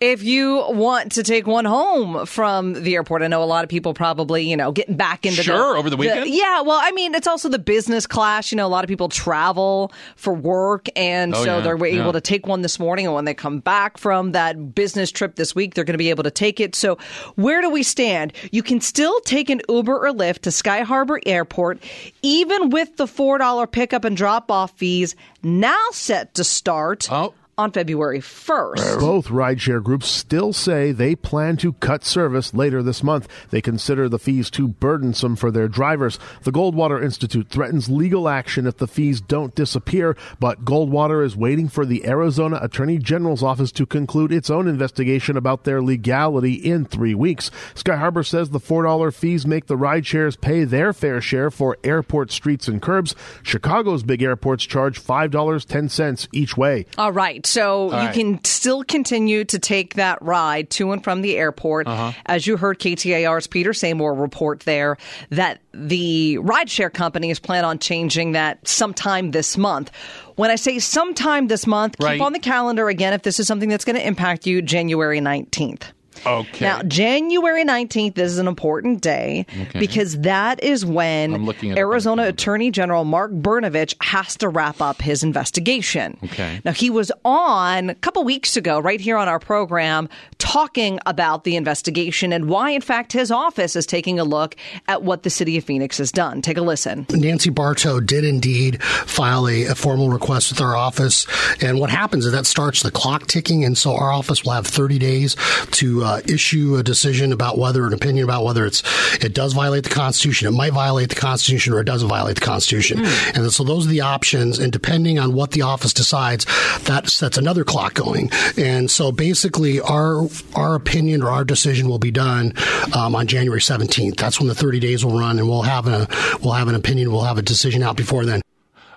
if 0.00 0.22
you 0.22 0.64
want 0.68 1.12
to 1.12 1.22
take 1.22 1.46
one 1.46 1.64
home 1.64 2.26
from 2.26 2.74
the 2.74 2.94
airport. 2.94 3.22
I 3.22 3.28
know 3.28 3.42
a 3.42 3.44
lot 3.44 3.64
of 3.64 3.70
people 3.70 3.94
probably, 3.94 4.48
you 4.48 4.56
know, 4.56 4.70
getting 4.70 4.96
back 4.96 5.24
into 5.24 5.42
sure 5.42 5.72
the, 5.74 5.78
over 5.78 5.88
the 5.88 5.96
weekend. 5.96 6.24
The, 6.24 6.30
yeah, 6.30 6.60
well, 6.60 6.78
I 6.82 6.92
mean, 6.92 7.14
it's 7.14 7.26
also 7.26 7.48
the 7.48 7.58
business 7.58 8.06
class. 8.06 8.52
You 8.52 8.56
know, 8.56 8.66
a 8.66 8.68
lot 8.68 8.84
of 8.84 8.88
people 8.88 9.08
travel 9.08 9.92
for 10.16 10.34
work, 10.34 10.88
and 10.96 11.34
oh, 11.34 11.44
so 11.44 11.56
yeah, 11.56 11.60
they're 11.62 11.86
able 11.86 12.06
yeah. 12.06 12.12
to 12.12 12.20
take 12.20 12.46
one 12.46 12.60
this 12.60 12.78
morning. 12.78 13.06
And 13.06 13.14
when 13.14 13.24
they 13.24 13.34
come 13.34 13.60
back 13.60 13.96
from 13.96 14.32
that 14.32 14.74
business 14.74 15.10
trip 15.10 15.36
this 15.36 15.54
week, 15.54 15.74
they're 15.74 15.84
going 15.84 15.94
to 15.94 15.98
be 15.98 16.10
able 16.10 16.24
to 16.24 16.30
take 16.30 16.60
it. 16.60 16.74
So, 16.74 16.98
where 17.36 17.62
do 17.62 17.70
we 17.70 17.82
stand? 17.82 18.34
You 18.52 18.62
can 18.62 18.80
still 18.82 19.18
take 19.20 19.48
an 19.48 19.62
Uber 19.68 20.06
or 20.06 20.12
Lyft 20.12 20.40
to 20.40 20.50
Sky 20.50 20.82
Harbor 20.82 21.20
Airport, 21.24 21.82
even 22.22 22.68
with 22.68 22.96
the 22.96 23.06
four 23.06 23.38
dollar 23.38 23.66
pickup 23.66 24.04
and 24.04 24.16
drop 24.16 24.50
off 24.50 24.72
fees 24.72 25.14
now 25.42 25.86
set 25.92 26.34
to 26.34 26.44
start. 26.44 27.10
Oh 27.10 27.32
on 27.58 27.72
February 27.72 28.20
1st. 28.20 29.00
Both 29.00 29.28
rideshare 29.28 29.82
groups 29.82 30.08
still 30.08 30.52
say 30.52 30.92
they 30.92 31.16
plan 31.16 31.56
to 31.58 31.72
cut 31.74 32.04
service 32.04 32.52
later 32.52 32.82
this 32.82 33.02
month. 33.02 33.28
They 33.48 33.62
consider 33.62 34.10
the 34.10 34.18
fees 34.18 34.50
too 34.50 34.68
burdensome 34.68 35.36
for 35.36 35.50
their 35.50 35.66
drivers. 35.66 36.18
The 36.42 36.52
Goldwater 36.52 37.02
Institute 37.02 37.48
threatens 37.48 37.88
legal 37.88 38.28
action 38.28 38.66
if 38.66 38.76
the 38.76 38.86
fees 38.86 39.22
don't 39.22 39.54
disappear, 39.54 40.18
but 40.38 40.66
Goldwater 40.66 41.24
is 41.24 41.34
waiting 41.34 41.68
for 41.68 41.86
the 41.86 42.06
Arizona 42.06 42.58
Attorney 42.60 42.98
General's 42.98 43.42
office 43.42 43.72
to 43.72 43.86
conclude 43.86 44.32
its 44.32 44.50
own 44.50 44.68
investigation 44.68 45.38
about 45.38 45.64
their 45.64 45.80
legality 45.80 46.54
in 46.54 46.84
three 46.84 47.14
weeks. 47.14 47.50
Sky 47.74 47.96
Harbor 47.96 48.22
says 48.22 48.50
the 48.50 48.60
$4 48.60 49.14
fees 49.14 49.46
make 49.46 49.64
the 49.64 49.78
rideshares 49.78 50.38
pay 50.38 50.64
their 50.64 50.92
fair 50.92 51.22
share 51.22 51.50
for 51.50 51.78
airport 51.82 52.30
streets 52.30 52.68
and 52.68 52.82
curbs. 52.82 53.14
Chicago's 53.42 54.02
big 54.02 54.22
airports 54.22 54.64
charge 54.66 55.02
$5.10 55.02 56.28
each 56.32 56.54
way. 56.54 56.84
All 56.98 57.12
right. 57.12 57.45
So 57.46 57.84
All 57.84 57.90
you 57.90 58.06
right. 58.06 58.14
can 58.14 58.44
still 58.44 58.82
continue 58.82 59.44
to 59.44 59.58
take 59.58 59.94
that 59.94 60.20
ride 60.22 60.70
to 60.70 60.92
and 60.92 61.02
from 61.02 61.22
the 61.22 61.36
airport. 61.36 61.86
Uh-huh. 61.86 62.12
As 62.26 62.46
you 62.46 62.56
heard 62.56 62.78
KTAR's 62.78 63.46
Peter 63.46 63.70
Samore 63.70 64.18
report 64.20 64.60
there, 64.60 64.96
that 65.30 65.60
the 65.72 66.38
rideshare 66.40 66.92
companies 66.92 67.38
plan 67.38 67.64
on 67.64 67.78
changing 67.78 68.32
that 68.32 68.66
sometime 68.66 69.30
this 69.30 69.56
month. 69.56 69.90
When 70.36 70.50
I 70.50 70.56
say 70.56 70.78
sometime 70.78 71.46
this 71.46 71.66
month, 71.66 71.96
Right. 72.00 72.14
keep 72.14 72.22
on 72.22 72.32
the 72.32 72.38
calendar 72.38 72.88
again 72.88 73.12
if 73.12 73.22
this 73.22 73.40
is 73.40 73.46
something 73.46 73.68
that's 73.68 73.84
going 73.84 73.96
to 73.96 74.06
impact 74.06 74.46
you 74.46 74.60
January 74.62 75.20
19th. 75.20 75.82
Okay. 76.24 76.64
Now, 76.64 76.82
January 76.82 77.64
19th 77.64 78.18
is 78.18 78.38
an 78.38 78.46
important 78.48 79.00
day 79.00 79.46
Okay. 79.60 79.78
because 79.78 80.18
that 80.20 80.62
is 80.62 80.84
when 80.84 81.34
I'm 81.34 81.44
looking 81.44 81.72
at 81.72 81.78
it 81.78 81.80
Arizona. 81.80 82.24
Attorney 82.24 82.70
General 82.70 83.04
Mark 83.04 83.32
Brnovich 83.32 83.94
has 84.02 84.36
to 84.38 84.48
wrap 84.48 84.80
up 84.80 85.00
his 85.02 85.22
investigation. 85.22 86.16
Okay. 86.24 86.60
Now, 86.64 86.72
he 86.72 86.90
was 86.90 87.10
on 87.24 87.90
a 87.90 87.94
couple 87.96 88.24
weeks 88.24 88.56
ago, 88.56 88.78
right 88.80 89.00
here 89.00 89.16
on 89.16 89.28
our 89.28 89.38
program, 89.38 90.08
talking 90.38 90.98
about 91.06 91.44
the 91.44 91.56
investigation 91.56 92.32
and 92.32 92.48
why, 92.48 92.70
in 92.70 92.80
fact, 92.80 93.12
his 93.12 93.30
office 93.30 93.76
is 93.76 93.86
taking 93.86 94.18
a 94.18 94.24
look 94.24 94.56
at 94.88 95.02
what 95.02 95.22
the 95.22 95.30
city 95.30 95.56
of 95.56 95.64
Phoenix 95.64 95.98
has 95.98 96.12
done. 96.12 96.42
Take 96.42 96.56
a 96.56 96.62
listen. 96.62 97.06
Nancy 97.10 97.50
Barto 97.50 98.00
did 98.00 98.24
indeed 98.24 98.82
file 98.82 99.48
a, 99.48 99.64
a 99.64 99.74
formal 99.74 100.08
request 100.10 100.50
with 100.52 100.60
our 100.60 100.76
office. 100.76 101.26
And 101.62 101.78
what 101.80 101.90
happens 101.90 102.26
is 102.26 102.32
that 102.32 102.46
starts 102.46 102.82
the 102.82 102.90
clock 102.90 103.26
ticking. 103.26 103.64
And 103.64 103.76
so 103.76 103.94
our 103.96 104.12
office 104.12 104.44
will 104.44 104.52
have 104.52 104.66
30 104.66 104.98
days 104.98 105.36
to 105.72 106.04
uh, 106.04 106.05
uh, 106.06 106.20
issue 106.28 106.76
a 106.76 106.82
decision 106.82 107.32
about 107.32 107.58
whether, 107.58 107.86
an 107.86 107.92
opinion 107.92 108.24
about 108.24 108.44
whether 108.44 108.64
it's 108.64 108.82
it 109.24 109.34
does 109.34 109.52
violate 109.52 109.84
the 109.84 109.90
Constitution. 109.90 110.46
It 110.46 110.52
might 110.52 110.72
violate 110.72 111.08
the 111.08 111.16
Constitution 111.16 111.72
or 111.72 111.80
it 111.80 111.84
doesn't 111.84 112.08
violate 112.08 112.36
the 112.36 112.46
Constitution. 112.46 113.04
And 113.34 113.50
so 113.52 113.64
those 113.64 113.86
are 113.86 113.90
the 113.90 114.02
options. 114.02 114.58
And 114.58 114.72
depending 114.72 115.18
on 115.18 115.34
what 115.34 115.50
the 115.50 115.62
office 115.62 115.92
decides, 115.92 116.46
that 116.84 117.08
sets 117.08 117.36
another 117.36 117.64
clock 117.64 117.94
going. 117.94 118.30
And 118.56 118.90
so 118.90 119.10
basically, 119.10 119.80
our 119.80 120.28
our 120.54 120.74
opinion 120.74 121.22
or 121.22 121.30
our 121.30 121.44
decision 121.44 121.88
will 121.88 121.98
be 121.98 122.10
done 122.10 122.52
um, 122.94 123.14
on 123.14 123.26
January 123.26 123.60
17th. 123.60 124.16
That's 124.16 124.38
when 124.38 124.48
the 124.48 124.54
30 124.54 124.80
days 124.80 125.04
will 125.04 125.18
run, 125.18 125.38
and 125.38 125.48
we'll 125.48 125.62
have 125.62 125.86
a 125.86 126.06
we'll 126.42 126.52
have 126.52 126.68
an 126.68 126.74
opinion. 126.74 127.10
We'll 127.10 127.24
have 127.24 127.38
a 127.38 127.42
decision 127.42 127.82
out 127.82 127.96
before 127.96 128.24
then. 128.24 128.42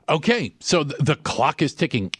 Okay, 0.07 0.53
so 0.59 0.83
th- 0.83 0.95
the 0.99 1.15
clock 1.15 1.61
is 1.61 1.73
ticking. 1.73 2.11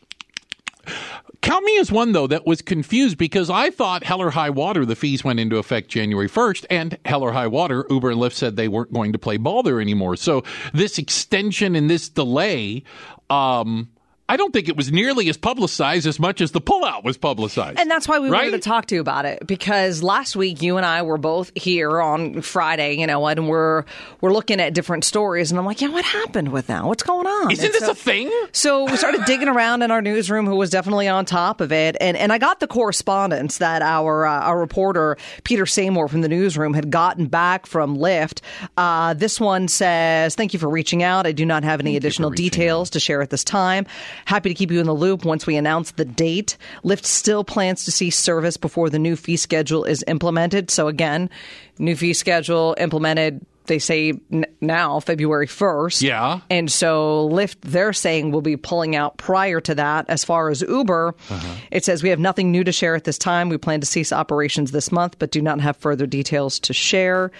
Count 1.49 1.65
me 1.65 1.79
as 1.79 1.91
one, 1.91 2.11
though, 2.11 2.27
that 2.27 2.45
was 2.45 2.61
confused 2.61 3.17
because 3.17 3.49
I 3.49 3.71
thought 3.71 4.03
hell 4.03 4.21
or 4.21 4.29
high 4.29 4.51
water, 4.51 4.85
the 4.85 4.95
fees 4.95 5.23
went 5.23 5.39
into 5.39 5.57
effect 5.57 5.89
January 5.89 6.29
1st, 6.29 6.67
and 6.69 6.99
hell 7.05 7.23
or 7.23 7.31
high 7.31 7.47
water, 7.47 7.87
Uber 7.89 8.11
and 8.11 8.19
Lyft 8.19 8.33
said 8.33 8.55
they 8.55 8.67
weren't 8.67 8.93
going 8.93 9.13
to 9.13 9.17
play 9.17 9.37
ball 9.37 9.63
there 9.63 9.81
anymore. 9.81 10.15
So 10.15 10.43
this 10.75 10.99
extension 10.99 11.75
and 11.75 11.89
this 11.89 12.07
delay, 12.07 12.83
um, 13.31 13.89
I 14.29 14.37
don't 14.37 14.53
think 14.53 14.69
it 14.69 14.77
was 14.77 14.91
nearly 14.91 15.27
as 15.27 15.37
publicized 15.37 16.05
as 16.07 16.19
much 16.19 16.39
as 16.39 16.51
the 16.51 16.61
pullout 16.61 17.03
was 17.03 17.17
publicized. 17.17 17.79
And 17.79 17.89
that's 17.89 18.07
why 18.07 18.19
we 18.19 18.29
right? 18.29 18.43
wanted 18.45 18.61
to 18.61 18.69
talk 18.69 18.85
to 18.87 18.95
you 18.95 19.01
about 19.01 19.25
it 19.25 19.45
because 19.47 20.03
last 20.03 20.35
week 20.35 20.61
you 20.61 20.77
and 20.77 20.85
I 20.85 21.01
were 21.01 21.17
both 21.17 21.51
here 21.55 21.99
on 21.99 22.41
Friday, 22.41 22.93
you 22.99 23.07
know, 23.07 23.25
and 23.25 23.49
we're 23.49 23.83
we're 24.21 24.31
looking 24.31 24.61
at 24.61 24.73
different 24.75 25.03
stories, 25.03 25.49
and 25.51 25.59
I'm 25.59 25.65
like, 25.65 25.81
yeah, 25.81 25.89
what 25.89 26.05
happened 26.05 26.49
with 26.51 26.67
that? 26.67 26.83
What's 26.85 27.03
going 27.03 27.25
on? 27.25 27.51
Isn't 27.51 27.65
And 27.65 27.73
this 27.73 27.81
so- 27.85 27.91
a 27.91 27.95
thing? 27.95 28.31
So 28.51 28.85
we 28.85 28.95
started 28.97 29.25
digging 29.25 29.47
around 29.49 29.81
in 29.81 29.89
our 29.91 30.01
newsroom, 30.01 30.45
who 30.45 30.55
was 30.55 30.69
definitely 30.69 31.07
on 31.07 31.25
top 31.25 31.59
of 31.59 31.71
it, 31.71 31.97
and 31.99 32.15
and 32.15 32.31
I 32.31 32.37
got 32.37 32.59
the 32.59 32.67
correspondence 32.67 33.57
that 33.57 33.81
our 33.81 34.25
uh, 34.27 34.41
our 34.41 34.59
reporter 34.59 35.17
Peter 35.43 35.63
Samore 35.65 36.07
from 36.09 36.21
the 36.21 36.29
newsroom 36.29 36.73
had 36.75 36.91
gotten 36.91 37.25
back 37.25 37.65
from 37.65 37.97
Lyft. 37.97 38.41
Uh, 38.77 39.15
this 39.15 39.39
one 39.39 39.67
says, 39.67 40.35
"Thank 40.35 40.53
you 40.53 40.59
for 40.59 40.69
reaching 40.69 41.01
out. 41.01 41.25
I 41.25 41.31
do 41.31 41.45
not 41.45 41.63
have 41.63 41.79
any 41.79 41.97
additional 41.97 42.29
reaching 42.29 42.45
details 42.45 42.89
to 42.91 42.99
share 42.99 43.21
at 43.23 43.31
this 43.31 43.43
time. 43.43 43.87
Happy 44.25 44.49
to 44.49 44.55
keep 44.55 44.71
you 44.71 44.79
in 44.79 44.85
the 44.85 44.93
loop 44.93 45.25
once 45.25 45.45
we 45.45 45.55
announce 45.55 45.91
the 45.91 46.05
date. 46.05 46.57
Lyft 46.83 47.05
still 47.05 47.43
plans 47.43 47.85
to 47.85 47.91
cease 47.91 48.17
service 48.17 48.57
before 48.57 48.89
the 48.89 48.99
new 48.99 49.15
fee 49.15 49.37
schedule 49.37 49.83
is 49.83 50.03
implemented. 50.07 50.71
So 50.71 50.87
again, 50.87 51.29
new 51.77 51.95
fee 51.95 52.13
schedule 52.13 52.75
implemented." 52.77 53.45
They 53.69 53.79
say 53.79 54.13
n- 54.31 54.45
now, 54.61 54.99
February 54.99 55.45
1st. 55.45 56.01
Yeah. 56.01 56.39
And 56.49 56.71
so 56.71 57.29
Lyft, 57.31 57.57
they're 57.61 57.93
saying, 57.93 58.31
will 58.31 58.41
be 58.41 58.57
pulling 58.57 58.95
out 58.95 59.17
prior 59.17 59.61
to 59.61 59.75
that. 59.75 60.09
As 60.09 60.25
far 60.25 60.49
as 60.49 60.61
Uber, 60.63 61.13
uh-huh. 61.29 61.55
it 61.69 61.85
says 61.85 62.01
we 62.01 62.09
have 62.09 62.19
nothing 62.19 62.51
new 62.51 62.63
to 62.63 62.71
share 62.71 62.95
at 62.95 63.03
this 63.03 63.19
time. 63.19 63.47
We 63.47 63.59
plan 63.59 63.79
to 63.81 63.85
cease 63.85 64.11
operations 64.11 64.71
this 64.71 64.91
month, 64.91 65.19
but 65.19 65.29
do 65.29 65.39
not 65.39 65.61
have 65.61 65.77
further 65.77 66.07
details 66.07 66.59
to 66.61 66.73
share. 66.73 67.31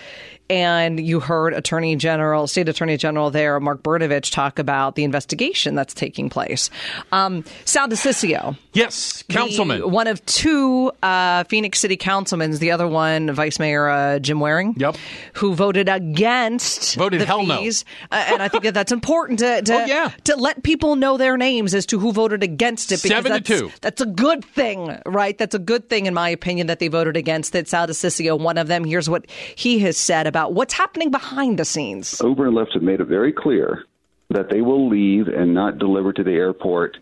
And 0.50 1.00
you 1.00 1.20
heard 1.20 1.54
Attorney 1.54 1.96
General, 1.96 2.48
State 2.48 2.68
Attorney 2.70 2.98
General 2.98 3.30
there, 3.30 3.60
Mark 3.60 3.84
Brnovich, 3.84 4.32
talk 4.32 4.58
about 4.58 4.96
the 4.96 5.04
investigation 5.04 5.76
that's 5.76 5.94
taking 5.94 6.30
place. 6.30 6.72
Um, 7.12 7.44
Sal 7.66 7.88
DiCiccio, 7.88 8.58
Yes, 8.74 9.24
the- 9.28 9.34
councilman. 9.36 9.92
one 9.92 10.08
of 10.08 10.26
two 10.26 10.92
uh, 11.04 11.44
Phoenix 11.44 11.80
City 11.80 11.98
councilmen, 11.98 12.52
the 12.58 12.72
other 12.72 12.88
one, 12.88 13.32
Vice 13.32 13.60
Mayor 13.60 13.90
uh, 13.90 14.18
Jim 14.20 14.40
Waring, 14.40 14.74
Yep. 14.78 14.98
who 15.34 15.54
voted 15.54 15.88
against 15.88 16.96
Voted 16.96 17.22
the 17.22 17.26
hell 17.26 17.46
no. 17.46 17.60
Uh, 17.60 17.66
and 18.12 18.42
I 18.42 18.48
think 18.48 18.64
that 18.64 18.74
that's 18.74 18.92
important 18.92 19.40
to 19.40 19.62
to, 19.62 19.74
Oh, 19.84 19.86
yeah. 19.86 20.12
to 20.24 20.36
let 20.36 20.64
people 20.64 20.96
know 20.96 21.18
their 21.18 21.38
names 21.38 21.76
as 21.76 21.86
to 21.88 22.00
who 22.00 22.12
voted 22.12 22.42
against 22.42 22.92
it. 22.92 23.04
Because 23.04 23.18
Seven 23.18 23.32
to 23.34 23.38
that's, 23.40 23.48
two. 23.48 23.72
That's 23.82 24.02
a 24.02 24.06
good 24.08 24.44
thing, 24.44 24.98
right? 25.06 25.38
That's 25.38 25.54
a 25.54 25.60
good 25.60 25.90
thing, 25.90 26.08
in 26.08 26.14
my 26.16 26.30
opinion, 26.30 26.68
that 26.68 26.80
they 26.80 26.88
voted 26.88 27.18
against 27.18 27.54
it. 27.54 27.68
Sal 27.68 27.86
DiCiccio, 27.88 28.40
one 28.40 28.58
of 28.58 28.68
them. 28.68 28.84
Here's 28.84 29.10
what 29.10 29.26
he 29.56 29.78
has 29.80 29.96
said 29.98 30.26
about 30.26 30.39
what's 30.48 30.74
happening 30.74 31.12
behind 31.12 31.60
the 31.60 31.66
scenes. 31.66 32.20
Uber 32.24 32.48
and 32.48 32.56
Lyft 32.56 32.74
have 32.74 32.84
made 32.84 33.02
it 33.02 33.06
very 33.06 33.34
clear 33.34 33.84
that 34.30 34.50
they 34.50 34.62
will 34.62 34.88
leave 34.88 35.28
and 35.28 35.54
not 35.54 35.80
deliver 35.80 36.14
to 36.14 36.24
the 36.24 36.32
airport 36.32 36.98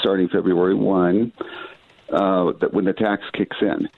starting 0.00 0.28
February 0.28 0.74
1, 0.74 1.32
uh, 2.12 2.52
that 2.60 2.70
when 2.72 2.84
the 2.84 2.92
tax 2.92 3.22
kicks 3.32 3.56
in. 3.60 3.88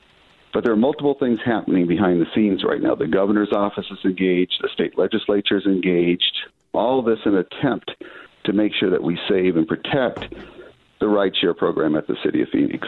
But 0.52 0.64
there 0.64 0.72
are 0.72 0.76
multiple 0.76 1.16
things 1.18 1.40
happening 1.44 1.86
behind 1.86 2.20
the 2.20 2.26
scenes 2.34 2.64
right 2.64 2.80
now. 2.80 2.94
The 2.94 3.06
governor's 3.06 3.52
office 3.52 3.86
is 3.90 3.98
engaged, 4.04 4.54
the 4.62 4.68
state 4.72 4.96
legislature 4.96 5.58
is 5.58 5.66
engaged, 5.66 6.32
all 6.72 6.98
of 6.98 7.06
this 7.06 7.18
in 7.26 7.34
an 7.34 7.44
attempt 7.50 7.90
to 8.44 8.52
make 8.52 8.72
sure 8.78 8.90
that 8.90 9.02
we 9.02 9.18
save 9.28 9.56
and 9.56 9.66
protect 9.66 10.32
the 11.00 11.06
rideshare 11.06 11.56
program 11.56 11.96
at 11.96 12.06
the 12.06 12.16
city 12.24 12.42
of 12.42 12.48
Phoenix. 12.50 12.86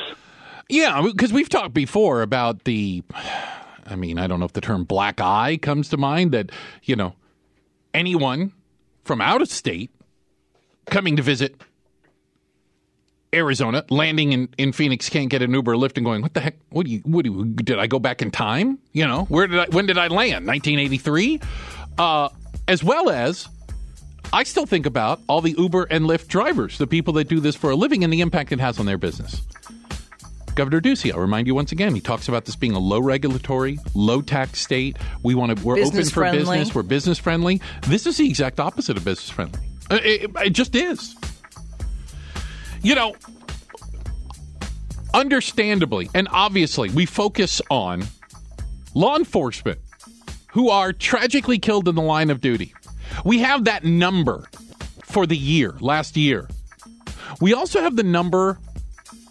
Yeah, 0.69 1.03
because 1.03 1.33
we've 1.33 1.49
talked 1.49 1.75
before 1.75 2.23
about 2.23 2.65
the. 2.65 3.03
I 3.89 3.97
mean, 3.97 4.19
I 4.19 4.27
don't 4.27 4.39
know 4.39 4.47
if 4.47 4.53
the 4.53 4.61
term 4.61 4.85
black 4.85 5.21
eye 5.21 5.57
comes 5.57 5.89
to 5.91 5.97
mind 5.97 6.33
that, 6.33 6.51
you 6.83 6.97
know, 6.97 7.15
anyone 7.95 8.53
from 9.05 9.21
out 9.21 9.43
of 9.43 9.49
state 9.49 9.91
coming 10.87 11.17
to 11.17 11.23
visit 11.23 11.61
Arizona, 13.35 13.85
landing 13.91 14.33
in, 14.33 14.49
in 14.57 14.73
Phoenix, 14.73 15.09
can't 15.09 15.29
get 15.29 15.43
an 15.43 15.53
Uber 15.53 15.75
Lyft, 15.75 15.97
and 15.97 16.05
going, 16.05 16.23
"What 16.23 16.35
the 16.35 16.41
heck? 16.41 16.57
What 16.71 16.87
do 16.87 16.93
you? 16.93 17.01
What 17.01 17.25
do 17.25 17.33
you? 17.33 17.45
Did 17.45 17.79
I 17.79 17.87
go 17.87 17.99
back 17.99 18.23
in 18.23 18.31
time? 18.31 18.79
You 18.93 19.07
know, 19.07 19.25
where 19.25 19.47
did 19.47 19.59
I? 19.59 19.67
When 19.67 19.87
did 19.87 19.99
I 19.99 20.09
land? 20.09 20.47
1983." 20.47 21.41
Uh, 21.99 22.29
as 22.69 22.83
well 22.83 23.11
as, 23.11 23.49
I 24.33 24.45
still 24.45 24.67
think 24.67 24.87
about 24.87 25.21
all 25.29 25.41
the 25.41 25.55
Uber 25.59 25.85
and 25.91 26.07
Lyft 26.07 26.29
drivers, 26.29 26.79
the 26.79 26.87
people 26.87 27.13
that 27.15 27.29
do 27.29 27.41
this 27.41 27.55
for 27.57 27.71
a 27.71 27.77
living, 27.77 28.03
and 28.03 28.13
the 28.13 28.21
impact 28.21 28.53
it 28.53 28.61
has 28.61 28.79
on 28.79 28.87
their 28.87 28.99
business. 28.99 29.43
Governor 30.59 30.81
Ducey, 30.81 31.13
I'll 31.15 31.21
remind 31.21 31.47
you 31.47 31.55
once 31.55 31.71
again, 31.71 31.95
he 31.95 32.01
talks 32.01 32.27
about 32.27 32.45
this 32.45 32.57
being 32.57 32.73
a 32.73 32.81
low 32.81 32.99
regulatory, 32.99 33.79
low 33.95 34.21
tax 34.21 34.61
state. 34.61 34.97
We 35.23 35.37
want 35.37 35.57
to, 35.57 35.65
we're 35.65 35.77
Business 35.77 36.07
open 36.09 36.11
for 36.11 36.21
friendly. 36.23 36.59
business. 36.59 36.75
We're 36.75 36.83
business 36.83 37.19
friendly. 37.21 37.61
This 37.87 38.09
is 38.09 38.17
the 38.17 38.29
exact 38.29 38.59
opposite 38.59 38.97
of 38.97 39.05
business 39.05 39.31
friendly. 39.31 39.61
Uh, 39.89 40.01
It, 40.03 40.31
it 40.35 40.51
just 40.51 40.75
is. 40.75 41.15
You 42.83 42.97
know, 42.97 43.15
understandably 45.15 46.11
and 46.13 46.27
obviously, 46.33 46.91
we 46.91 47.07
focus 47.07 47.63
on 47.71 48.03
law 48.95 49.17
enforcement 49.17 49.79
who 50.49 50.71
are 50.71 50.93
tragically 50.93 51.61
killed 51.61 51.87
in 51.87 51.95
the 51.95 52.03
line 52.03 52.31
of 52.31 52.41
duty. 52.41 52.75
We 53.25 53.39
have 53.39 53.65
that 53.67 53.85
number 53.85 54.49
for 55.05 55.25
the 55.25 55.37
year, 55.37 55.77
last 55.79 56.17
year. 56.17 56.49
We 57.41 57.55
also 57.55 57.81
have 57.81 57.95
the 57.95 58.03
number 58.03 58.59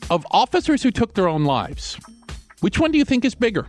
of 0.10 0.26
officers 0.32 0.84
who 0.84 0.92
took 0.92 1.14
their 1.14 1.28
own 1.28 1.44
lives. 1.46 1.98
Which 2.62 2.80
one 2.80 2.92
do 2.92 2.98
you 2.98 3.06
think 3.06 3.26
is 3.26 3.36
bigger? 3.36 3.68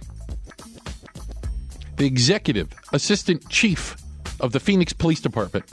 The 1.97 2.07
executive 2.07 2.73
assistant 2.93 3.49
chief 3.49 3.97
of 4.41 4.53
the 4.53 4.61
Phoenix 4.61 4.93
Police 4.93 5.21
Department, 5.21 5.65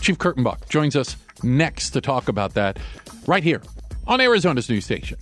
Chief 0.00 0.18
Kurtenbach, 0.18 0.68
joins 0.68 0.96
us 0.96 1.16
next 1.42 1.90
to 1.90 2.00
talk 2.00 2.28
about 2.28 2.54
that 2.54 2.78
right 3.26 3.42
here 3.42 3.62
on 4.06 4.20
Arizona's 4.20 4.68
news 4.68 4.84
station. 4.84 5.18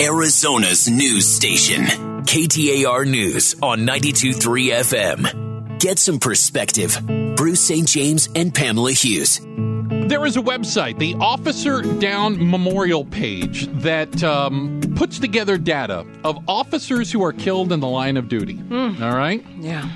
Arizona's 0.00 0.88
news 0.88 1.28
station. 1.28 1.84
KTAR 2.22 3.06
News 3.06 3.54
on 3.62 3.80
92.3 3.80 4.70
FM. 4.72 5.59
Get 5.80 5.98
some 5.98 6.18
perspective. 6.18 7.00
Bruce 7.36 7.62
St. 7.62 7.88
James 7.88 8.28
and 8.34 8.54
Pamela 8.54 8.92
Hughes. 8.92 9.40
There 9.40 10.26
is 10.26 10.36
a 10.36 10.42
website, 10.42 10.98
the 10.98 11.14
Officer 11.14 11.80
Down 11.80 12.50
Memorial 12.50 13.06
page, 13.06 13.66
that 13.80 14.22
um, 14.22 14.82
puts 14.94 15.18
together 15.18 15.56
data 15.56 16.04
of 16.22 16.38
officers 16.46 17.10
who 17.10 17.24
are 17.24 17.32
killed 17.32 17.72
in 17.72 17.80
the 17.80 17.88
line 17.88 18.18
of 18.18 18.28
duty. 18.28 18.60
All 18.70 19.16
right? 19.16 19.42
Yeah. 19.58 19.88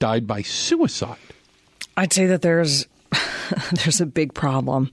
died 0.00 0.26
by 0.26 0.42
suicide? 0.42 1.18
I'd 1.96 2.12
say 2.12 2.26
that 2.26 2.42
there's 2.42 2.88
there's 3.72 4.00
a 4.00 4.06
big 4.06 4.34
problem, 4.34 4.90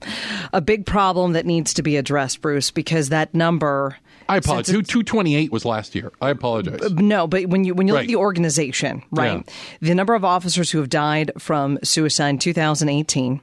a 0.52 0.60
big 0.60 0.86
problem 0.86 1.32
that 1.32 1.46
needs 1.46 1.74
to 1.74 1.82
be 1.82 1.96
addressed, 1.96 2.40
Bruce, 2.40 2.70
because 2.70 3.08
that 3.10 3.34
number. 3.34 3.96
I 4.28 4.36
apologize. 4.36 4.72
Two 4.72 4.82
two 4.82 5.02
twenty 5.02 5.34
eight 5.34 5.50
was 5.50 5.64
last 5.64 5.94
year. 5.94 6.12
I 6.20 6.30
apologize. 6.30 6.80
Uh, 6.80 6.88
no, 6.94 7.26
but 7.26 7.46
when 7.46 7.64
you 7.64 7.74
when 7.74 7.88
you 7.88 7.94
look 7.94 8.00
Right. 8.00 8.04
at 8.04 8.08
the 8.08 8.16
organization, 8.16 9.02
right, 9.10 9.44
Yeah. 9.46 9.54
the 9.88 9.94
number 9.94 10.14
of 10.14 10.24
officers 10.24 10.70
who 10.70 10.78
have 10.78 10.88
died 10.88 11.32
from 11.38 11.78
suicide 11.82 12.28
in 12.30 12.38
2018 12.38 13.40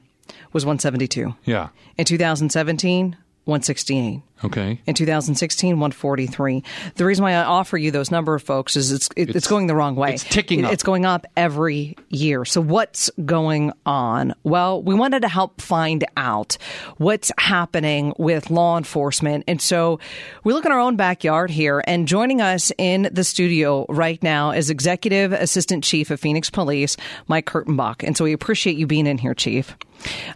was 0.54 0.64
172. 0.64 1.34
Yeah. 1.44 1.68
In 1.98 2.04
2017, 2.06 3.16
168. 3.44 4.22
Okay. 4.44 4.80
In 4.86 4.94
2016, 4.94 5.70
143. 5.70 6.62
The 6.94 7.04
reason 7.04 7.24
why 7.24 7.32
I 7.32 7.42
offer 7.44 7.76
you 7.76 7.90
those 7.90 8.10
number, 8.10 8.34
of 8.34 8.42
folks, 8.42 8.76
is 8.76 8.92
it's 8.92 9.08
it, 9.16 9.34
it's, 9.34 9.48
going 9.48 9.66
the 9.66 9.74
wrong 9.74 9.96
way. 9.96 10.14
it's 10.14 10.24
ticking 10.24 10.60
It- 10.60 10.64
up. 10.66 10.72
It's 10.72 10.82
going 10.82 11.04
up 11.04 11.26
every 11.36 11.96
year. 12.08 12.44
So 12.44 12.60
what's 12.60 13.10
going 13.24 13.72
on? 13.84 14.34
Well, 14.44 14.82
we 14.82 14.94
wanted 14.94 15.22
to 15.22 15.28
help 15.28 15.60
find 15.60 16.04
out 16.16 16.56
what's 16.98 17.32
happening 17.38 18.12
with 18.18 18.50
law 18.50 18.76
enforcement, 18.78 19.44
and 19.48 19.60
so 19.60 19.98
we 20.44 20.52
look 20.52 20.64
in 20.64 20.72
our 20.72 20.80
own 20.80 20.96
backyard 20.96 21.50
here. 21.50 21.82
And 21.86 22.06
joining 22.06 22.40
us 22.40 22.70
in 22.78 23.08
the 23.12 23.24
studio 23.24 23.86
right 23.88 24.22
now 24.22 24.52
is 24.52 24.70
Executive 24.70 25.32
Assistant 25.32 25.82
Chief 25.84 26.10
of 26.10 26.20
Phoenix 26.20 26.48
Police, 26.50 26.96
Mike 27.26 27.46
Kurtenbach. 27.46 28.04
And 28.06 28.16
so 28.16 28.24
we 28.24 28.32
appreciate 28.32 28.76
you 28.76 28.86
being 28.86 29.06
in 29.06 29.18
here, 29.18 29.34
Chief. 29.34 29.76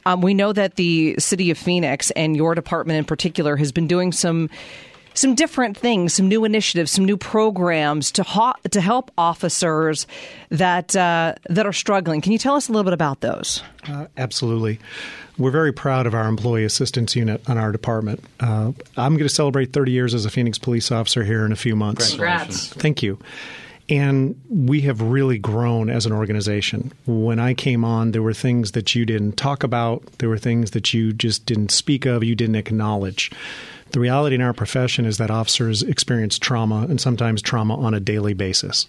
Um, 0.07 0.23
we 0.23 0.35
know 0.35 0.53
that 0.53 0.75
the 0.75 1.15
city 1.21 1.53
of 1.53 1.57
Phoenix 1.59 2.11
and 2.12 2.37
your 2.37 2.57
department 2.57 2.99
in 2.99 3.05
particular 3.05 3.57
has 3.57 3.71
been 3.71 3.87
doing 3.92 4.11
some 4.11 4.48
some 5.14 5.35
different 5.35 5.76
things, 5.76 6.14
some 6.14 6.26
new 6.26 6.44
initiatives, 6.46 6.90
some 6.90 7.05
new 7.05 7.18
programs 7.18 8.11
to 8.12 8.22
ho- 8.22 8.55
to 8.70 8.81
help 8.81 9.11
officers 9.18 10.07
that 10.48 10.96
uh, 10.96 11.35
that 11.50 11.66
are 11.66 11.72
struggling. 11.72 12.22
Can 12.22 12.33
you 12.33 12.38
tell 12.38 12.55
us 12.55 12.68
a 12.68 12.72
little 12.72 12.85
bit 12.85 12.94
about 12.94 13.20
those? 13.20 13.62
Uh, 13.87 14.07
absolutely. 14.16 14.78
We're 15.38 15.50
very 15.50 15.72
proud 15.72 16.07
of 16.07 16.14
our 16.14 16.28
employee 16.28 16.64
assistance 16.64 17.16
unit 17.16 17.42
on 17.48 17.59
our 17.59 17.72
department. 17.72 18.24
Uh, 18.40 18.72
I'm 18.96 19.14
going 19.14 19.28
to 19.28 19.35
celebrate 19.35 19.72
30 19.72 19.92
years 19.92 20.14
as 20.14 20.24
a 20.24 20.31
Phoenix 20.31 20.59
police 20.59 20.90
officer 20.90 21.24
here 21.24 21.44
in 21.44 21.52
a 21.52 21.57
few 21.57 21.74
months. 21.74 22.11
Congrats. 22.11 22.68
Thank 22.68 23.02
you. 23.02 23.18
And 23.88 24.40
we 24.48 24.83
have 24.83 25.02
really 25.02 25.38
grown 25.38 25.90
as 25.90 26.07
an 26.07 26.12
organization. 26.12 26.92
When 27.07 27.38
I 27.38 27.55
came 27.55 27.85
on, 27.85 28.12
there 28.12 28.22
were 28.22 28.33
things 28.33 28.72
that 28.72 28.94
you 28.94 29.05
didn't 29.05 29.37
talk 29.37 29.64
about, 29.64 30.05
there 30.18 30.28
were 30.28 30.38
things 30.38 30.70
that 30.70 30.94
you 30.94 31.12
just 31.12 31.44
didn't 31.46 31.70
speak 31.72 32.07
of, 32.07 32.22
you 32.22 32.35
didn't 32.35 32.57
acknowledge. 32.57 33.31
The 33.92 34.00
reality 34.00 34.35
in 34.35 34.40
our 34.40 34.55
profession 34.55 35.05
is 35.05 35.18
that 35.18 35.31
officers 35.31 35.83
experience 35.83 36.38
trauma 36.38 36.87
and 36.88 36.98
sometimes 36.98 37.42
trauma 37.42 37.76
on 37.76 37.92
a 37.92 38.00
daily 38.00 38.33
basis. 38.33 38.87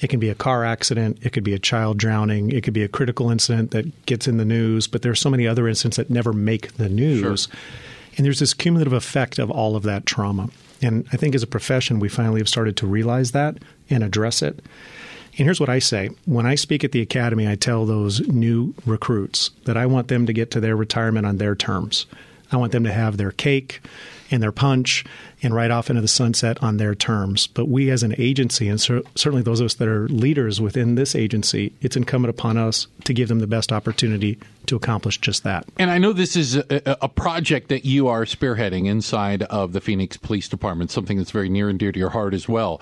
It 0.00 0.08
can 0.08 0.20
be 0.20 0.28
a 0.28 0.34
car 0.34 0.64
accident, 0.64 1.18
it 1.22 1.32
could 1.32 1.44
be 1.44 1.54
a 1.54 1.58
child 1.58 1.98
drowning, 1.98 2.50
it 2.50 2.62
could 2.62 2.74
be 2.74 2.82
a 2.82 2.88
critical 2.88 3.30
incident 3.30 3.70
that 3.70 4.06
gets 4.06 4.28
in 4.28 4.36
the 4.36 4.44
news, 4.44 4.86
but 4.86 5.02
there's 5.02 5.20
so 5.20 5.30
many 5.30 5.46
other 5.46 5.66
incidents 5.66 5.96
that 5.96 6.10
never 6.10 6.32
make 6.32 6.74
the 6.74 6.90
news. 6.90 7.48
And 8.16 8.26
there's 8.26 8.38
this 8.38 8.54
cumulative 8.54 8.92
effect 8.92 9.38
of 9.38 9.50
all 9.50 9.76
of 9.76 9.82
that 9.84 10.04
trauma. 10.04 10.50
And 10.82 11.06
I 11.12 11.16
think 11.16 11.34
as 11.34 11.42
a 11.42 11.46
profession, 11.46 11.98
we 11.98 12.08
finally 12.08 12.40
have 12.40 12.48
started 12.48 12.76
to 12.78 12.86
realize 12.86 13.30
that 13.32 13.56
and 13.88 14.04
address 14.04 14.42
it. 14.42 14.60
And 15.36 15.46
here's 15.46 15.60
what 15.60 15.70
I 15.70 15.78
say 15.78 16.10
when 16.26 16.44
I 16.44 16.54
speak 16.54 16.84
at 16.84 16.92
the 16.92 17.00
academy, 17.00 17.48
I 17.48 17.54
tell 17.54 17.86
those 17.86 18.20
new 18.28 18.74
recruits 18.84 19.50
that 19.64 19.76
I 19.76 19.86
want 19.86 20.08
them 20.08 20.26
to 20.26 20.32
get 20.32 20.50
to 20.50 20.60
their 20.60 20.76
retirement 20.76 21.24
on 21.24 21.38
their 21.38 21.54
terms. 21.54 22.06
I 22.52 22.56
want 22.56 22.72
them 22.72 22.84
to 22.84 22.92
have 22.92 23.16
their 23.16 23.32
cake 23.32 23.80
and 24.34 24.42
their 24.42 24.52
punch 24.52 25.04
and 25.42 25.54
ride 25.54 25.70
off 25.70 25.88
into 25.88 26.02
the 26.02 26.08
sunset 26.08 26.62
on 26.62 26.76
their 26.76 26.94
terms. 26.94 27.46
But 27.46 27.68
we, 27.68 27.90
as 27.90 28.02
an 28.02 28.14
agency, 28.18 28.68
and 28.68 28.80
cer- 28.80 29.02
certainly 29.14 29.42
those 29.42 29.60
of 29.60 29.66
us 29.66 29.74
that 29.74 29.88
are 29.88 30.08
leaders 30.08 30.60
within 30.60 30.96
this 30.96 31.14
agency, 31.14 31.72
it's 31.80 31.96
incumbent 31.96 32.30
upon 32.30 32.56
us 32.56 32.86
to 33.04 33.14
give 33.14 33.28
them 33.28 33.38
the 33.38 33.46
best 33.46 33.72
opportunity 33.72 34.38
to 34.66 34.76
accomplish 34.76 35.18
just 35.18 35.44
that. 35.44 35.66
And 35.78 35.90
I 35.90 35.98
know 35.98 36.12
this 36.12 36.36
is 36.36 36.56
a, 36.56 36.98
a 37.00 37.08
project 37.08 37.68
that 37.68 37.84
you 37.84 38.08
are 38.08 38.24
spearheading 38.24 38.86
inside 38.86 39.44
of 39.44 39.72
the 39.72 39.80
Phoenix 39.80 40.16
Police 40.16 40.48
Department, 40.48 40.90
something 40.90 41.16
that's 41.16 41.30
very 41.30 41.48
near 41.48 41.68
and 41.68 41.78
dear 41.78 41.92
to 41.92 41.98
your 41.98 42.10
heart 42.10 42.34
as 42.34 42.48
well. 42.48 42.80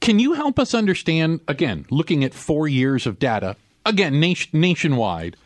Can 0.00 0.18
you 0.18 0.34
help 0.34 0.58
us 0.58 0.74
understand, 0.74 1.40
again, 1.48 1.86
looking 1.90 2.24
at 2.24 2.34
four 2.34 2.68
years 2.68 3.06
of 3.06 3.18
data, 3.18 3.56
again, 3.84 4.20
nation, 4.20 4.50
nationwide, 4.58 5.36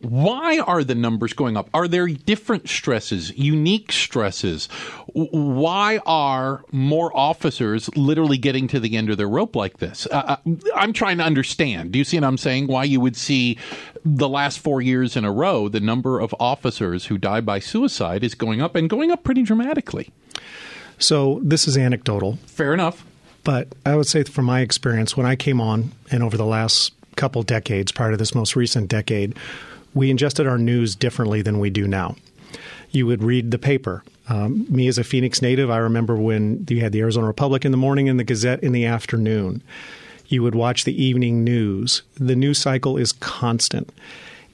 why 0.00 0.58
are 0.58 0.84
the 0.84 0.94
numbers 0.94 1.32
going 1.32 1.56
up? 1.56 1.68
Are 1.72 1.88
there 1.88 2.06
different 2.06 2.68
stresses, 2.68 3.36
unique 3.36 3.92
stresses? 3.92 4.66
Why 5.12 6.00
are 6.06 6.64
more 6.72 7.16
officers 7.16 7.88
literally 7.96 8.38
getting 8.38 8.68
to 8.68 8.80
the 8.80 8.96
end 8.96 9.10
of 9.10 9.16
their 9.16 9.28
rope 9.28 9.56
like 9.56 9.78
this? 9.78 10.06
Uh, 10.10 10.36
uh, 10.46 10.50
I'm 10.74 10.92
trying 10.92 11.18
to 11.18 11.24
understand. 11.24 11.92
Do 11.92 11.98
you 11.98 12.04
see 12.04 12.18
what 12.18 12.24
I'm 12.24 12.38
saying? 12.38 12.66
Why 12.66 12.84
you 12.84 13.00
would 13.00 13.16
see 13.16 13.58
the 14.04 14.28
last 14.28 14.58
four 14.58 14.80
years 14.80 15.16
in 15.16 15.24
a 15.24 15.32
row, 15.32 15.68
the 15.68 15.80
number 15.80 16.20
of 16.20 16.34
officers 16.38 17.06
who 17.06 17.18
die 17.18 17.40
by 17.40 17.58
suicide 17.58 18.22
is 18.22 18.34
going 18.34 18.60
up 18.60 18.76
and 18.76 18.88
going 18.88 19.10
up 19.10 19.24
pretty 19.24 19.42
dramatically. 19.42 20.10
So 20.98 21.40
this 21.42 21.66
is 21.66 21.76
anecdotal. 21.76 22.38
Fair 22.46 22.72
enough. 22.72 23.04
But 23.44 23.68
I 23.84 23.94
would 23.94 24.06
say 24.06 24.24
from 24.24 24.44
my 24.44 24.60
experience, 24.60 25.16
when 25.16 25.26
I 25.26 25.36
came 25.36 25.60
on 25.60 25.92
and 26.10 26.22
over 26.22 26.36
the 26.36 26.44
last 26.44 26.92
couple 27.16 27.42
decades 27.42 27.92
prior 27.92 28.10
to 28.10 28.16
this 28.16 28.34
most 28.34 28.56
recent 28.56 28.88
decade, 28.88 29.36
we 29.96 30.10
ingested 30.10 30.46
our 30.46 30.58
news 30.58 30.94
differently 30.94 31.40
than 31.40 31.58
we 31.58 31.70
do 31.70 31.88
now. 31.88 32.14
You 32.90 33.06
would 33.06 33.24
read 33.24 33.50
the 33.50 33.58
paper. 33.58 34.04
Um, 34.28 34.66
me 34.68 34.88
as 34.88 34.98
a 34.98 35.04
Phoenix 35.04 35.40
native, 35.40 35.70
I 35.70 35.78
remember 35.78 36.16
when 36.16 36.66
you 36.68 36.80
had 36.80 36.92
the 36.92 37.00
Arizona 37.00 37.26
Republic 37.26 37.64
in 37.64 37.70
the 37.70 37.78
morning 37.78 38.08
and 38.08 38.20
the 38.20 38.24
Gazette 38.24 38.62
in 38.62 38.72
the 38.72 38.84
afternoon. 38.84 39.62
You 40.28 40.42
would 40.42 40.54
watch 40.54 40.84
the 40.84 41.02
evening 41.02 41.44
news. 41.44 42.02
The 42.14 42.36
news 42.36 42.58
cycle 42.58 42.98
is 42.98 43.12
constant. 43.12 43.90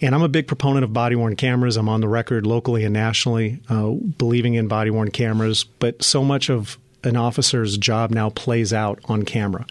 And 0.00 0.14
I'm 0.14 0.22
a 0.22 0.28
big 0.28 0.46
proponent 0.46 0.84
of 0.84 0.92
body 0.92 1.16
worn 1.16 1.34
cameras. 1.34 1.76
I'm 1.76 1.88
on 1.88 2.00
the 2.00 2.08
record 2.08 2.46
locally 2.46 2.84
and 2.84 2.92
nationally 2.92 3.60
uh, 3.68 3.90
believing 3.90 4.54
in 4.54 4.68
body 4.68 4.90
worn 4.90 5.10
cameras, 5.10 5.64
but 5.64 6.04
so 6.04 6.22
much 6.22 6.50
of 6.50 6.78
an 7.02 7.16
officer's 7.16 7.76
job 7.78 8.12
now 8.12 8.30
plays 8.30 8.72
out 8.72 9.00
on 9.06 9.24
camera. 9.24 9.66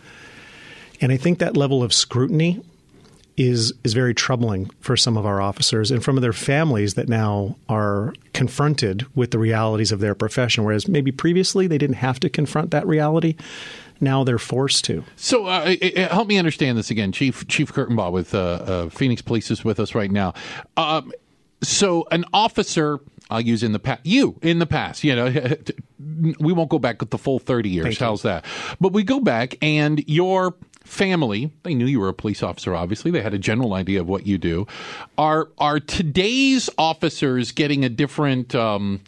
And 0.99 1.13
I 1.13 1.17
think 1.17 1.39
that 1.39 1.55
level 1.55 1.81
of 1.81 1.93
scrutiny 1.93 2.61
is 3.37 3.73
is 3.83 3.93
very 3.93 4.13
troubling 4.13 4.69
for 4.79 4.97
some 4.97 5.17
of 5.17 5.25
our 5.25 5.41
officers 5.41 5.91
and 5.91 6.03
from 6.03 6.17
their 6.17 6.33
families 6.33 6.95
that 6.95 7.07
now 7.07 7.55
are 7.69 8.13
confronted 8.33 9.05
with 9.15 9.31
the 9.31 9.39
realities 9.39 9.91
of 9.91 9.99
their 9.99 10.13
profession 10.15 10.63
whereas 10.63 10.87
maybe 10.87 11.11
previously 11.11 11.67
they 11.67 11.77
didn't 11.77 11.95
have 11.95 12.19
to 12.19 12.29
confront 12.29 12.71
that 12.71 12.85
reality 12.85 13.35
now 14.01 14.23
they're 14.23 14.39
forced 14.39 14.83
to. 14.85 15.03
So 15.15 15.45
uh, 15.45 15.75
help 16.09 16.27
me 16.27 16.37
understand 16.39 16.77
this 16.77 16.89
again, 16.89 17.11
Chief 17.11 17.47
Chief 17.47 17.71
Kurtenbach 17.71 18.11
with 18.11 18.33
uh, 18.33 18.39
uh, 18.39 18.89
Phoenix 18.89 19.21
Police 19.21 19.51
is 19.51 19.63
with 19.63 19.79
us 19.79 19.93
right 19.93 20.11
now. 20.11 20.33
Um, 20.75 21.13
so 21.61 22.07
an 22.11 22.25
officer 22.33 22.99
I'll 23.29 23.41
use 23.41 23.63
in 23.63 23.71
the 23.71 23.79
past. 23.79 24.01
You 24.03 24.37
in 24.41 24.59
the 24.59 24.65
past, 24.65 25.03
you 25.03 25.15
know, 25.15 25.27
we 26.39 26.51
won't 26.51 26.69
go 26.69 26.79
back 26.79 26.97
the 26.99 27.17
full 27.17 27.39
thirty 27.39 27.69
years. 27.69 27.97
How's 27.97 28.23
that? 28.23 28.45
But 28.81 28.91
we 28.91 29.03
go 29.03 29.19
back, 29.19 29.55
and 29.61 30.03
your 30.07 30.55
family, 30.91 31.51
they 31.63 31.73
knew 31.73 31.85
you 31.85 31.99
were 31.99 32.09
a 32.09 32.13
police 32.13 32.43
officer. 32.43 32.75
Obviously, 32.75 33.11
they 33.11 33.21
had 33.21 33.33
a 33.33 33.39
general 33.39 33.73
idea 33.73 34.01
of 34.01 34.07
what 34.07 34.27
you 34.27 34.37
do. 34.37 34.67
Are 35.17 35.49
are 35.57 35.79
today's 35.79 36.69
officers 36.77 37.51
getting 37.51 37.85
a 37.85 37.89
different? 37.89 38.53
Um, 38.53 39.01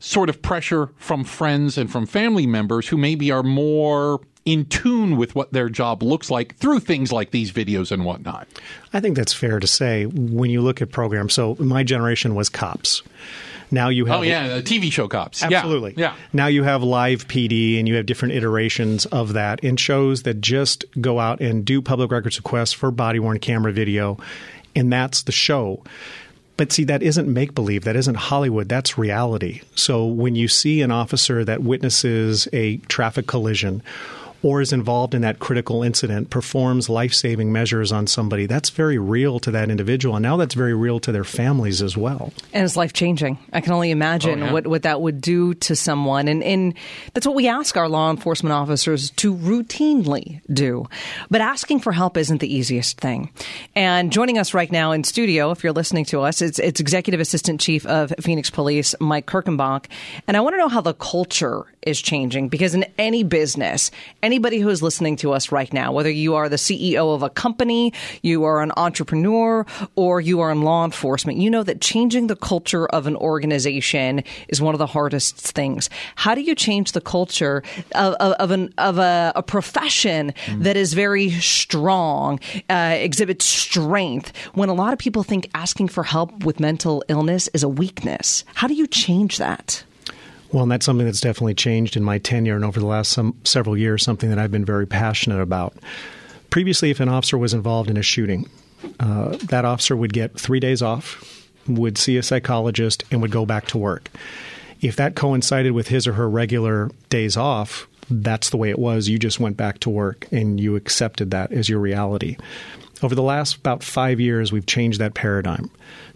sort 0.00 0.28
of 0.28 0.40
pressure 0.40 0.90
from 0.96 1.24
friends 1.24 1.76
and 1.76 1.90
from 1.90 2.06
family 2.06 2.46
members 2.46 2.86
who 2.86 2.96
maybe 2.96 3.32
are 3.32 3.42
more 3.42 4.20
in 4.44 4.64
tune 4.64 5.16
with 5.16 5.34
what 5.34 5.52
their 5.52 5.68
job 5.68 6.04
looks 6.04 6.30
like 6.30 6.54
through 6.56 6.78
things 6.78 7.10
like 7.10 7.32
these 7.32 7.50
videos 7.50 7.90
and 7.90 8.04
whatnot. 8.04 8.46
I 8.92 9.00
think 9.00 9.16
that's 9.16 9.32
fair 9.32 9.58
to 9.58 9.66
say 9.66 10.06
when 10.06 10.50
you 10.50 10.60
look 10.60 10.80
at 10.80 10.92
programs. 10.92 11.34
So 11.34 11.56
my 11.58 11.82
generation 11.82 12.36
was 12.36 12.48
cops. 12.48 13.02
Now 13.70 13.88
you 13.88 14.04
oh, 14.04 14.06
have 14.06 14.20
oh 14.20 14.22
yeah, 14.22 14.48
the 14.56 14.62
TV 14.62 14.90
show 14.90 15.08
cops. 15.08 15.42
Absolutely, 15.42 15.94
yeah. 15.96 16.12
yeah. 16.12 16.16
Now 16.32 16.46
you 16.46 16.62
have 16.62 16.82
live 16.82 17.28
PD, 17.28 17.78
and 17.78 17.86
you 17.86 17.96
have 17.96 18.06
different 18.06 18.34
iterations 18.34 19.06
of 19.06 19.34
that 19.34 19.60
in 19.60 19.76
shows 19.76 20.22
that 20.22 20.40
just 20.40 20.84
go 21.00 21.18
out 21.18 21.40
and 21.40 21.64
do 21.64 21.82
public 21.82 22.10
records 22.10 22.38
requests 22.38 22.72
for 22.72 22.90
body 22.90 23.18
worn 23.18 23.38
camera 23.38 23.72
video, 23.72 24.18
and 24.74 24.92
that's 24.92 25.22
the 25.22 25.32
show. 25.32 25.82
But 26.56 26.72
see, 26.72 26.84
that 26.84 27.04
isn't 27.04 27.32
make 27.32 27.54
believe. 27.54 27.84
That 27.84 27.94
isn't 27.94 28.16
Hollywood. 28.16 28.68
That's 28.68 28.98
reality. 28.98 29.62
So 29.76 30.04
when 30.06 30.34
you 30.34 30.48
see 30.48 30.82
an 30.82 30.90
officer 30.90 31.44
that 31.44 31.62
witnesses 31.62 32.48
a 32.52 32.78
traffic 32.88 33.28
collision 33.28 33.80
or 34.42 34.60
is 34.60 34.72
involved 34.72 35.14
in 35.14 35.22
that 35.22 35.38
critical 35.38 35.82
incident 35.82 36.30
performs 36.30 36.88
life 36.88 37.12
saving 37.12 37.52
measures 37.52 37.92
on 37.92 38.06
somebody, 38.06 38.46
that's 38.46 38.70
very 38.70 38.98
real 38.98 39.40
to 39.40 39.50
that 39.50 39.70
individual. 39.70 40.16
And 40.16 40.22
now 40.22 40.36
that's 40.36 40.54
very 40.54 40.74
real 40.74 41.00
to 41.00 41.12
their 41.12 41.24
families 41.24 41.82
as 41.82 41.96
well. 41.96 42.32
And 42.52 42.64
it's 42.64 42.76
life 42.76 42.92
changing. 42.92 43.38
I 43.52 43.60
can 43.60 43.72
only 43.72 43.90
imagine 43.90 44.42
oh, 44.42 44.46
yeah. 44.46 44.52
what, 44.52 44.66
what 44.66 44.82
that 44.82 45.00
would 45.00 45.20
do 45.20 45.54
to 45.54 45.74
someone. 45.74 46.28
And, 46.28 46.42
and 46.42 46.74
that's 47.14 47.26
what 47.26 47.34
we 47.34 47.48
ask 47.48 47.76
our 47.76 47.88
law 47.88 48.10
enforcement 48.10 48.52
officers 48.52 49.10
to 49.12 49.34
routinely 49.34 50.40
do. 50.52 50.86
But 51.30 51.40
asking 51.40 51.80
for 51.80 51.92
help 51.92 52.16
isn't 52.16 52.40
the 52.40 52.52
easiest 52.52 53.00
thing. 53.00 53.30
And 53.74 54.12
joining 54.12 54.38
us 54.38 54.54
right 54.54 54.70
now 54.70 54.92
in 54.92 55.04
studio, 55.04 55.50
if 55.50 55.64
you're 55.64 55.72
listening 55.72 56.04
to 56.06 56.20
us, 56.22 56.42
it's, 56.42 56.58
it's 56.58 56.80
Executive 56.80 57.20
Assistant 57.20 57.60
Chief 57.60 57.84
of 57.86 58.12
Phoenix 58.20 58.50
Police, 58.50 58.94
Mike 59.00 59.26
Kurtenbach. 59.26 59.86
And 60.26 60.36
I 60.36 60.40
want 60.40 60.54
to 60.54 60.58
know 60.58 60.68
how 60.68 60.80
the 60.80 60.94
culture 60.94 61.66
is 61.88 62.00
changing 62.00 62.48
because 62.48 62.74
in 62.74 62.84
any 62.98 63.24
business, 63.24 63.90
anybody 64.22 64.58
who 64.58 64.68
is 64.68 64.82
listening 64.82 65.16
to 65.16 65.32
us 65.32 65.50
right 65.50 65.72
now, 65.72 65.92
whether 65.92 66.10
you 66.10 66.34
are 66.34 66.48
the 66.48 66.56
CEO 66.56 67.14
of 67.14 67.22
a 67.22 67.30
company, 67.30 67.92
you 68.22 68.44
are 68.44 68.62
an 68.62 68.72
entrepreneur, 68.76 69.66
or 69.96 70.20
you 70.20 70.40
are 70.40 70.50
in 70.50 70.62
law 70.62 70.84
enforcement, 70.84 71.38
you 71.38 71.50
know 71.50 71.62
that 71.62 71.80
changing 71.80 72.26
the 72.26 72.36
culture 72.36 72.86
of 72.86 73.06
an 73.06 73.16
organization 73.16 74.22
is 74.48 74.60
one 74.60 74.74
of 74.74 74.78
the 74.78 74.86
hardest 74.86 75.36
things. 75.36 75.90
How 76.16 76.34
do 76.34 76.42
you 76.42 76.54
change 76.54 76.92
the 76.92 77.00
culture 77.00 77.62
of, 77.94 78.14
of, 78.14 78.32
of, 78.32 78.50
an, 78.50 78.72
of 78.78 78.98
a, 78.98 79.32
a 79.34 79.42
profession 79.42 80.32
mm. 80.46 80.62
that 80.62 80.76
is 80.76 80.94
very 80.94 81.30
strong, 81.30 82.40
uh, 82.68 82.96
exhibits 82.98 83.44
strength, 83.44 84.36
when 84.54 84.68
a 84.68 84.74
lot 84.74 84.92
of 84.92 84.98
people 84.98 85.22
think 85.22 85.48
asking 85.54 85.88
for 85.88 86.02
help 86.02 86.44
with 86.44 86.60
mental 86.60 87.02
illness 87.08 87.48
is 87.54 87.62
a 87.62 87.68
weakness? 87.68 88.44
How 88.54 88.68
do 88.68 88.74
you 88.74 88.86
change 88.86 89.38
that? 89.38 89.84
Well, 90.52 90.62
and 90.62 90.72
that's 90.72 90.86
something 90.86 91.06
that's 91.06 91.20
definitely 91.20 91.54
changed 91.54 91.96
in 91.96 92.02
my 92.02 92.18
tenure 92.18 92.56
and 92.56 92.64
over 92.64 92.80
the 92.80 92.86
last 92.86 93.12
some, 93.12 93.36
several 93.44 93.76
years, 93.76 94.02
something 94.02 94.30
that 94.30 94.38
I've 94.38 94.50
been 94.50 94.64
very 94.64 94.86
passionate 94.86 95.40
about. 95.40 95.76
Previously, 96.50 96.90
if 96.90 97.00
an 97.00 97.08
officer 97.08 97.36
was 97.36 97.52
involved 97.52 97.90
in 97.90 97.98
a 97.98 98.02
shooting, 98.02 98.48
uh, 98.98 99.36
that 99.48 99.66
officer 99.66 99.94
would 99.94 100.12
get 100.12 100.38
three 100.38 100.60
days 100.60 100.80
off, 100.80 101.46
would 101.66 101.98
see 101.98 102.16
a 102.16 102.22
psychologist, 102.22 103.04
and 103.10 103.20
would 103.20 103.30
go 103.30 103.44
back 103.44 103.66
to 103.66 103.78
work. 103.78 104.10
If 104.80 104.96
that 104.96 105.16
coincided 105.16 105.72
with 105.72 105.88
his 105.88 106.06
or 106.06 106.14
her 106.14 106.30
regular 106.30 106.90
days 107.10 107.36
off, 107.36 107.86
that's 108.10 108.48
the 108.48 108.56
way 108.56 108.70
it 108.70 108.78
was. 108.78 109.08
You 109.08 109.18
just 109.18 109.40
went 109.40 109.56
back 109.56 109.80
to 109.80 109.90
work 109.90 110.26
and 110.32 110.58
you 110.58 110.76
accepted 110.76 111.30
that 111.32 111.52
as 111.52 111.68
your 111.68 111.80
reality. 111.80 112.36
Over 113.02 113.14
the 113.14 113.22
last 113.22 113.56
about 113.56 113.82
five 113.82 114.18
years, 114.18 114.50
we've 114.50 114.66
changed 114.66 114.98
that 115.00 115.14
paradigm 115.14 115.70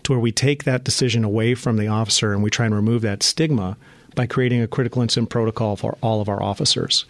to 0.04 0.12
where 0.12 0.18
we 0.18 0.32
take 0.32 0.64
that 0.64 0.84
decision 0.84 1.22
away 1.22 1.54
from 1.54 1.76
the 1.76 1.88
officer 1.88 2.32
and 2.32 2.42
we 2.42 2.50
try 2.50 2.66
and 2.66 2.74
remove 2.74 3.02
that 3.02 3.22
stigma 3.22 3.76
by 4.14 4.26
creating 4.26 4.62
a 4.62 4.68
critical 4.68 5.02
incident 5.02 5.30
protocol 5.30 5.76
for 5.76 5.96
all 6.02 6.20
of 6.20 6.28
our 6.28 6.42
officers 6.42 7.04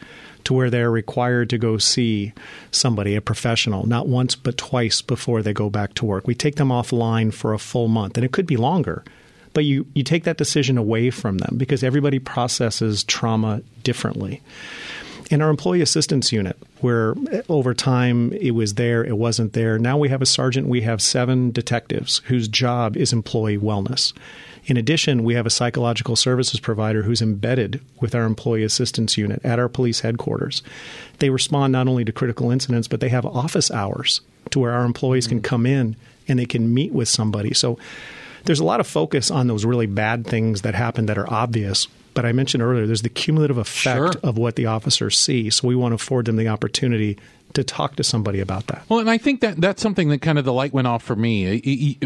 to 0.45 0.55
where 0.55 0.71
they're 0.71 0.91
required 0.91 1.51
to 1.51 1.59
go 1.59 1.79
see 1.79 2.33
somebody, 2.71 3.15
a 3.15 3.21
professional, 3.21 3.87
not 3.87 4.09
once 4.09 4.35
but 4.35 4.57
twice 4.57 5.03
before 5.03 5.43
they 5.43 5.53
go 5.53 5.71
back 5.71 5.95
to 5.95 6.05
work. 6.05 6.27
We 6.27 6.35
take 6.35 6.57
them 6.57 6.69
offline 6.69 7.33
for 7.33 7.53
a 7.53 7.59
full 7.59 7.89
month, 7.89 8.17
and 8.17 8.25
it 8.25 8.33
could 8.33 8.47
be 8.47 8.57
longer. 8.57 9.05
But 9.55 9.65
you, 9.65 9.87
you 9.95 10.03
take 10.03 10.25
that 10.25 10.39
decision 10.39 10.79
away 10.79 11.11
from 11.11 11.39
them 11.39 11.57
because 11.59 11.85
everybody 11.85 12.19
processes 12.19 13.05
trauma 13.05 13.63
differently. 13.83 14.41
In 15.31 15.41
our 15.41 15.51
employee 15.51 15.83
assistance 15.83 16.33
unit, 16.33 16.57
where 16.81 17.15
eh, 17.31 17.43
over 17.49 17.75
time 17.75 18.33
it 18.33 18.53
was 18.53 18.75
there, 18.75 19.05
it 19.05 19.17
wasn't 19.17 19.53
there, 19.53 19.79
now 19.79 19.97
we 19.97 20.09
have 20.09 20.23
a 20.23 20.27
sergeant, 20.27 20.69
we 20.69 20.83
have 20.83 21.01
seven 21.01 21.51
detectives 21.53 22.19
whose 22.27 22.49
job 22.49 22.97
is 22.97 23.13
employee 23.13 23.59
wellness. 23.59 24.13
In 24.65 24.77
addition, 24.77 25.25
we 25.25 25.35
have 25.35 25.47
a 25.47 25.51
psychological 25.51 26.15
services 26.15 26.61
provider 26.61 27.03
who's 27.03 27.21
embedded 27.21 27.81
with 28.01 28.15
our 28.15 28.25
employee 28.25 28.63
assistance 28.63 29.17
unit 29.17 29.41
at 29.45 29.59
our 29.59 29.69
police 29.69 30.01
headquarters. 30.01 30.63
They 31.19 31.31
respond 31.31 31.73
not 31.73 31.89
only 31.89 32.05
to 32.05 32.13
critical 32.13 32.51
incidents, 32.51 32.87
but 32.87 33.01
they 33.01 33.09
have 33.09 33.27
office 33.27 33.71
hours 33.71 34.21
to 34.51 34.61
where 34.61 34.73
our 34.73 34.85
employees 34.85 35.27
can 35.27 35.41
mm. 35.41 35.45
come 35.45 35.67
in 35.67 35.97
and 36.29 36.39
they 36.39 36.47
can 36.47 36.73
meet 36.73 36.93
with 36.93 37.09
somebody. 37.09 37.55
So 37.55 37.77
there's 38.45 38.61
a 38.61 38.65
lot 38.65 38.81
of 38.81 38.87
focus 38.87 39.31
on 39.31 39.49
those 39.49 39.65
really 39.65 39.87
bad 39.87 40.27
things 40.27 40.63
that 40.63 40.75
happen 40.75 41.07
that 41.07 41.19
are 41.19 41.33
obvious. 41.33 41.89
But 42.15 42.27
I 42.27 42.33
mentioned 42.33 42.63
earlier, 42.63 42.87
there's 42.87 43.03
the 43.03 43.09
cumulative 43.09 43.59
effect 43.59 43.83
sure. 43.97 44.13
of 44.23 44.39
what 44.39 44.57
the 44.57 44.67
officers 44.67 45.17
see. 45.19 45.51
So 45.51 45.69
we 45.69 45.77
want 45.77 45.93
to 45.93 45.97
afford 45.97 46.27
them 46.27 46.37
the 46.37 46.49
opportunity 46.49 47.19
to 47.55 47.65
talk 47.65 47.97
to 47.97 48.05
somebody 48.05 48.41
about 48.41 48.67
that. 48.69 48.83
Well, 48.89 49.01
and 49.01 49.11
I 49.11 49.19
think 49.19 49.41
that 49.41 49.61
that's 49.61 49.83
something 49.83 50.09
that 50.09 50.23
kind 50.23 50.39
of 50.39 50.45
the 50.45 50.53
light 50.53 50.73
went 50.73 50.87
off 50.87 51.03
for 51.03 51.17
me. 51.17 51.99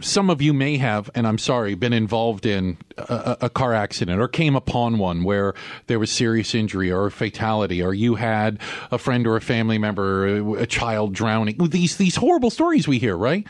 Some 0.00 0.30
of 0.30 0.40
you 0.40 0.52
may 0.52 0.76
have, 0.76 1.10
and 1.14 1.26
I'm 1.26 1.38
sorry, 1.38 1.74
been 1.74 1.92
involved 1.92 2.46
in 2.46 2.76
a, 2.96 3.38
a, 3.42 3.50
car 3.50 3.74
accident 3.74 4.20
or 4.20 4.28
came 4.28 4.54
upon 4.54 4.98
one 4.98 5.24
where 5.24 5.54
there 5.86 5.98
was 5.98 6.10
serious 6.10 6.54
injury 6.54 6.90
or 6.90 7.06
a 7.06 7.10
fatality, 7.10 7.82
or 7.82 7.94
you 7.94 8.14
had 8.14 8.58
a 8.90 8.98
friend 8.98 9.26
or 9.26 9.36
a 9.36 9.40
family 9.40 9.78
member, 9.78 10.56
a 10.56 10.66
child 10.66 11.14
drowning. 11.14 11.56
These 11.58 11.96
these 11.96 12.16
horrible 12.16 12.50
stories 12.50 12.86
we 12.86 12.98
hear, 12.98 13.16
right? 13.16 13.46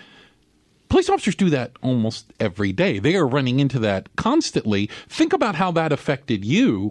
Police 0.93 1.09
officers 1.09 1.35
do 1.35 1.49
that 1.49 1.73
almost 1.81 2.35
every 2.39 2.71
day. 2.71 2.99
They 2.99 3.17
are 3.17 3.27
running 3.27 3.61
into 3.61 3.79
that 3.79 4.15
constantly. 4.17 4.91
Think 5.09 5.33
about 5.33 5.55
how 5.55 5.71
that 5.71 5.91
affected 5.91 6.45
you 6.45 6.91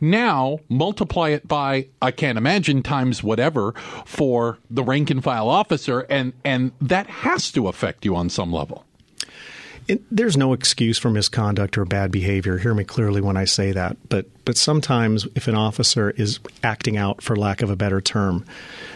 now 0.00 0.58
multiply 0.68 1.28
it 1.28 1.46
by 1.46 1.86
I 2.02 2.10
can't 2.10 2.36
imagine 2.36 2.82
times 2.82 3.22
whatever 3.22 3.74
for 4.04 4.58
the 4.68 4.82
rank 4.82 5.10
and 5.10 5.22
file 5.22 5.48
officer, 5.48 6.00
and 6.10 6.32
and 6.44 6.72
that 6.80 7.06
has 7.06 7.52
to 7.52 7.68
affect 7.68 8.04
you 8.04 8.16
on 8.16 8.28
some 8.28 8.52
level. 8.52 8.84
It, 9.88 10.02
there's 10.10 10.36
no 10.36 10.52
excuse 10.52 10.98
for 10.98 11.10
misconduct 11.10 11.78
or 11.78 11.84
bad 11.84 12.10
behavior. 12.10 12.58
Hear 12.58 12.74
me 12.74 12.82
clearly 12.82 13.20
when 13.20 13.36
I 13.36 13.44
say 13.44 13.72
that. 13.72 13.96
But 14.08 14.26
but 14.44 14.56
sometimes 14.56 15.26
if 15.34 15.48
an 15.48 15.54
officer 15.54 16.10
is 16.10 16.40
acting 16.62 16.96
out, 16.96 17.22
for 17.22 17.36
lack 17.36 17.62
of 17.62 17.70
a 17.70 17.76
better 17.76 18.00
term, 18.00 18.44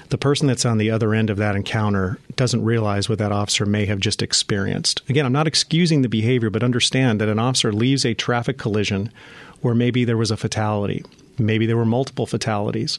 the 0.09 0.18
person 0.18 0.46
that's 0.48 0.66
on 0.66 0.79
the 0.79 0.90
other 0.90 1.14
end 1.14 1.31
of 1.31 1.37
that 1.37 1.55
encounter 1.55 2.18
doesn't 2.35 2.64
realize 2.64 3.09
what 3.09 3.18
that 3.18 3.33
officer 3.33 3.66
may 3.66 3.87
have 3.87 4.00
just 4.00 4.22
experienced. 4.22 5.03
Again, 5.09 5.26
I'm 5.26 5.33
not 5.33 5.46
excusing 5.46 6.03
the 6.03 6.09
behavior, 6.09 6.50
but 6.50 6.64
understand 6.64 7.20
that 7.20 7.29
an 7.29 7.38
officer 7.38 7.72
leaves 7.72 8.05
a 8.05 8.14
traffic 8.14 8.59
collision 8.59 9.12
where 9.61 9.74
maybe 9.74 10.05
there 10.05 10.16
was 10.16 10.31
a 10.31 10.37
fatality, 10.37 11.05
maybe 11.38 11.66
there 11.66 11.76
were 11.76 11.85
multiple 11.85 12.26
fatalities. 12.26 12.98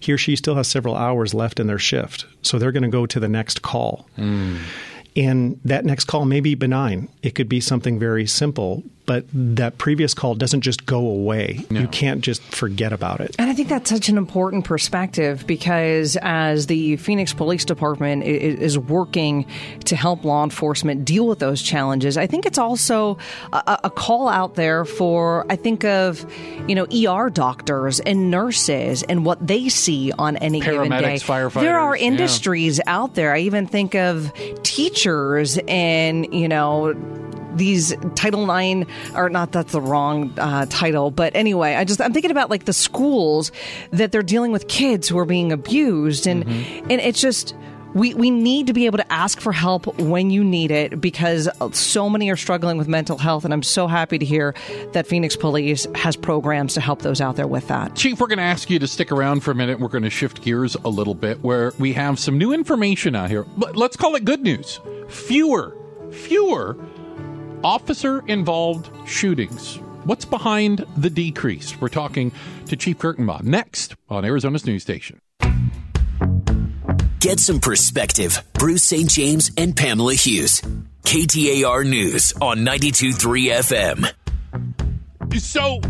He 0.00 0.12
or 0.12 0.18
she 0.18 0.36
still 0.36 0.54
has 0.54 0.68
several 0.68 0.94
hours 0.94 1.34
left 1.34 1.58
in 1.60 1.66
their 1.66 1.78
shift, 1.78 2.26
so 2.42 2.58
they're 2.58 2.72
going 2.72 2.84
to 2.84 2.88
go 2.88 3.06
to 3.06 3.20
the 3.20 3.28
next 3.28 3.62
call. 3.62 4.08
Mm. 4.16 4.60
And 5.18 5.60
that 5.64 5.84
next 5.84 6.04
call 6.04 6.24
may 6.24 6.38
be 6.38 6.54
benign. 6.54 7.08
It 7.24 7.34
could 7.34 7.48
be 7.48 7.60
something 7.60 7.98
very 7.98 8.24
simple, 8.24 8.84
but 9.08 9.24
that 9.32 9.78
previous 9.78 10.12
call 10.12 10.34
doesn't 10.34 10.60
just 10.60 10.84
go 10.84 10.98
away. 10.98 11.64
No. 11.70 11.80
You 11.80 11.88
can't 11.88 12.20
just 12.20 12.42
forget 12.42 12.92
about 12.92 13.20
it. 13.20 13.34
And 13.38 13.48
I 13.48 13.54
think 13.54 13.70
that's 13.70 13.88
such 13.88 14.10
an 14.10 14.18
important 14.18 14.66
perspective 14.66 15.46
because 15.46 16.18
as 16.20 16.66
the 16.66 16.98
Phoenix 16.98 17.32
Police 17.32 17.64
Department 17.64 18.22
is 18.22 18.78
working 18.78 19.46
to 19.86 19.96
help 19.96 20.26
law 20.26 20.44
enforcement 20.44 21.06
deal 21.06 21.26
with 21.26 21.38
those 21.38 21.62
challenges, 21.62 22.18
I 22.18 22.26
think 22.26 22.44
it's 22.44 22.58
also 22.58 23.16
a, 23.54 23.80
a 23.84 23.90
call 23.90 24.28
out 24.28 24.56
there 24.56 24.84
for, 24.84 25.46
I 25.48 25.56
think 25.56 25.86
of, 25.86 26.30
you 26.68 26.74
know, 26.74 26.84
ER 26.92 27.30
doctors 27.30 28.00
and 28.00 28.30
nurses 28.30 29.04
and 29.04 29.24
what 29.24 29.44
they 29.44 29.70
see 29.70 30.12
on 30.12 30.36
any 30.36 30.60
given 30.60 30.90
day. 30.90 31.16
Firefighters, 31.16 31.60
there 31.62 31.80
are 31.80 31.96
industries 31.96 32.76
yeah. 32.76 32.92
out 32.94 33.14
there. 33.14 33.32
I 33.32 33.38
even 33.38 33.66
think 33.66 33.94
of 33.94 34.30
teachers 34.62 35.58
and, 35.66 36.30
you 36.34 36.46
know, 36.46 36.92
these 37.56 37.94
Title 38.14 38.50
IX, 38.50 38.90
or 39.14 39.28
not 39.28 39.52
that's 39.52 39.72
the 39.72 39.80
wrong 39.80 40.32
uh, 40.38 40.66
title, 40.68 41.10
but 41.10 41.34
anyway, 41.34 41.74
I 41.74 41.84
just 41.84 42.00
I'm 42.00 42.12
thinking 42.12 42.30
about 42.30 42.50
like 42.50 42.64
the 42.64 42.72
schools 42.72 43.52
that 43.90 44.12
they're 44.12 44.22
dealing 44.22 44.52
with 44.52 44.68
kids 44.68 45.08
who 45.08 45.18
are 45.18 45.24
being 45.24 45.52
abused, 45.52 46.26
and 46.26 46.44
mm-hmm. 46.44 46.90
and 46.90 47.00
it's 47.00 47.20
just. 47.20 47.54
We, 47.94 48.12
we 48.12 48.30
need 48.30 48.66
to 48.66 48.74
be 48.74 48.84
able 48.84 48.98
to 48.98 49.12
ask 49.12 49.40
for 49.40 49.50
help 49.50 49.98
when 49.98 50.30
you 50.30 50.44
need 50.44 50.70
it 50.70 51.00
because 51.00 51.48
so 51.72 52.10
many 52.10 52.30
are 52.30 52.36
struggling 52.36 52.76
with 52.76 52.86
mental 52.86 53.16
health. 53.16 53.46
And 53.46 53.52
I'm 53.52 53.62
so 53.62 53.86
happy 53.86 54.18
to 54.18 54.26
hear 54.26 54.54
that 54.92 55.06
Phoenix 55.06 55.36
Police 55.36 55.86
has 55.94 56.14
programs 56.14 56.74
to 56.74 56.82
help 56.82 57.00
those 57.00 57.22
out 57.22 57.36
there 57.36 57.46
with 57.46 57.66
that. 57.68 57.96
Chief, 57.96 58.20
we're 58.20 58.26
going 58.26 58.38
to 58.38 58.44
ask 58.44 58.68
you 58.68 58.78
to 58.78 58.86
stick 58.86 59.10
around 59.10 59.40
for 59.40 59.52
a 59.52 59.54
minute. 59.54 59.80
We're 59.80 59.88
going 59.88 60.04
to 60.04 60.10
shift 60.10 60.42
gears 60.42 60.76
a 60.84 60.88
little 60.90 61.14
bit 61.14 61.42
where 61.42 61.72
we 61.78 61.94
have 61.94 62.18
some 62.18 62.36
new 62.36 62.52
information 62.52 63.16
out 63.16 63.30
here. 63.30 63.44
But 63.56 63.74
let's 63.74 63.96
call 63.96 64.14
it 64.16 64.24
good 64.26 64.42
news. 64.42 64.80
Fewer, 65.08 65.74
fewer 66.12 66.76
officer 67.64 68.26
involved 68.26 68.90
shootings. 69.08 69.76
What's 70.04 70.24
behind 70.24 70.84
the 70.96 71.10
decrease? 71.10 71.78
We're 71.80 71.88
talking 71.88 72.32
to 72.66 72.76
Chief 72.76 72.98
Kurtenbach 72.98 73.42
next 73.42 73.94
on 74.08 74.24
Arizona's 74.24 74.64
news 74.64 74.82
station. 74.82 75.20
Get 77.20 77.40
some 77.40 77.60
perspective. 77.60 78.42
Bruce 78.54 78.84
St. 78.84 79.10
James 79.10 79.50
and 79.56 79.76
Pamela 79.76 80.14
Hughes. 80.14 80.62
KTAR 81.02 81.86
News 81.86 82.32
on 82.40 82.58
92.3 82.58 84.12
FM. 85.30 85.40
So, 85.40 85.80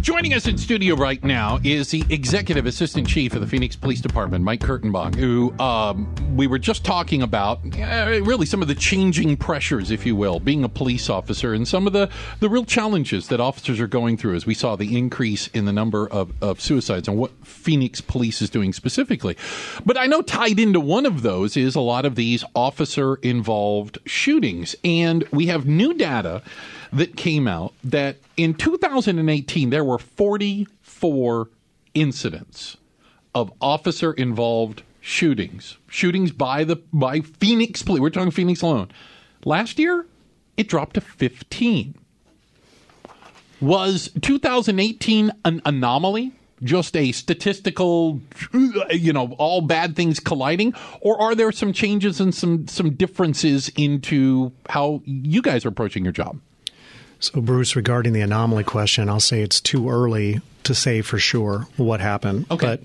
Joining 0.00 0.34
us 0.34 0.46
in 0.46 0.58
studio 0.58 0.94
right 0.94 1.24
now 1.24 1.58
is 1.64 1.90
the 1.90 2.04
executive 2.10 2.66
assistant 2.66 3.08
chief 3.08 3.34
of 3.34 3.40
the 3.40 3.46
Phoenix 3.46 3.76
Police 3.76 4.02
Department, 4.02 4.44
Mike 4.44 4.60
Kurtenbach, 4.60 5.14
who 5.14 5.58
um, 5.58 6.14
we 6.36 6.46
were 6.46 6.58
just 6.58 6.84
talking 6.84 7.22
about 7.22 7.60
uh, 7.78 8.20
really 8.22 8.44
some 8.44 8.60
of 8.60 8.68
the 8.68 8.74
changing 8.74 9.38
pressures, 9.38 9.90
if 9.90 10.04
you 10.04 10.14
will, 10.14 10.38
being 10.38 10.64
a 10.64 10.68
police 10.68 11.08
officer 11.08 11.54
and 11.54 11.66
some 11.66 11.86
of 11.86 11.94
the, 11.94 12.10
the 12.40 12.50
real 12.50 12.66
challenges 12.66 13.28
that 13.28 13.40
officers 13.40 13.80
are 13.80 13.86
going 13.86 14.18
through 14.18 14.34
as 14.34 14.44
we 14.44 14.52
saw 14.52 14.76
the 14.76 14.98
increase 14.98 15.46
in 15.48 15.64
the 15.64 15.72
number 15.72 16.06
of, 16.08 16.30
of 16.42 16.60
suicides 16.60 17.08
and 17.08 17.16
what 17.16 17.30
Phoenix 17.46 18.02
Police 18.02 18.42
is 18.42 18.50
doing 18.50 18.74
specifically. 18.74 19.34
But 19.86 19.96
I 19.96 20.04
know 20.04 20.20
tied 20.20 20.60
into 20.60 20.78
one 20.78 21.06
of 21.06 21.22
those 21.22 21.56
is 21.56 21.74
a 21.74 21.80
lot 21.80 22.04
of 22.04 22.16
these 22.16 22.44
officer 22.54 23.14
involved 23.16 23.98
shootings. 24.04 24.76
And 24.84 25.24
we 25.30 25.46
have 25.46 25.64
new 25.64 25.94
data 25.94 26.42
that 26.96 27.16
came 27.16 27.46
out 27.46 27.74
that 27.84 28.16
in 28.36 28.54
2018 28.54 29.70
there 29.70 29.84
were 29.84 29.98
44 29.98 31.48
incidents 31.94 32.76
of 33.34 33.52
officer 33.60 34.12
involved 34.12 34.82
shootings, 35.00 35.76
shootings 35.88 36.32
by 36.32 36.64
the 36.64 36.76
by 36.92 37.20
Phoenix 37.20 37.82
police. 37.82 38.00
We're 38.00 38.10
talking 38.10 38.30
Phoenix 38.30 38.62
alone. 38.62 38.90
Last 39.44 39.78
year, 39.78 40.06
it 40.56 40.68
dropped 40.68 40.94
to 40.94 41.00
15. 41.02 41.94
Was 43.60 44.10
2018 44.22 45.32
an 45.44 45.62
anomaly? 45.64 46.32
Just 46.62 46.96
a 46.96 47.12
statistical, 47.12 48.22
you 48.90 49.12
know, 49.12 49.34
all 49.36 49.60
bad 49.60 49.94
things 49.94 50.18
colliding, 50.18 50.74
or 51.02 51.20
are 51.20 51.34
there 51.34 51.52
some 51.52 51.74
changes 51.74 52.18
and 52.18 52.34
some 52.34 52.66
some 52.66 52.94
differences 52.94 53.70
into 53.76 54.52
how 54.70 55.02
you 55.04 55.42
guys 55.42 55.66
are 55.66 55.68
approaching 55.68 56.02
your 56.02 56.14
job? 56.14 56.40
So, 57.32 57.40
Bruce, 57.40 57.74
regarding 57.74 58.12
the 58.12 58.20
anomaly 58.20 58.64
question, 58.64 59.08
I'll 59.08 59.20
say 59.20 59.42
it's 59.42 59.60
too 59.60 59.90
early 59.90 60.40
to 60.64 60.74
say 60.74 61.00
for 61.02 61.18
sure 61.18 61.66
what 61.76 62.00
happened. 62.00 62.46
Okay. 62.50 62.66
But 62.66 62.80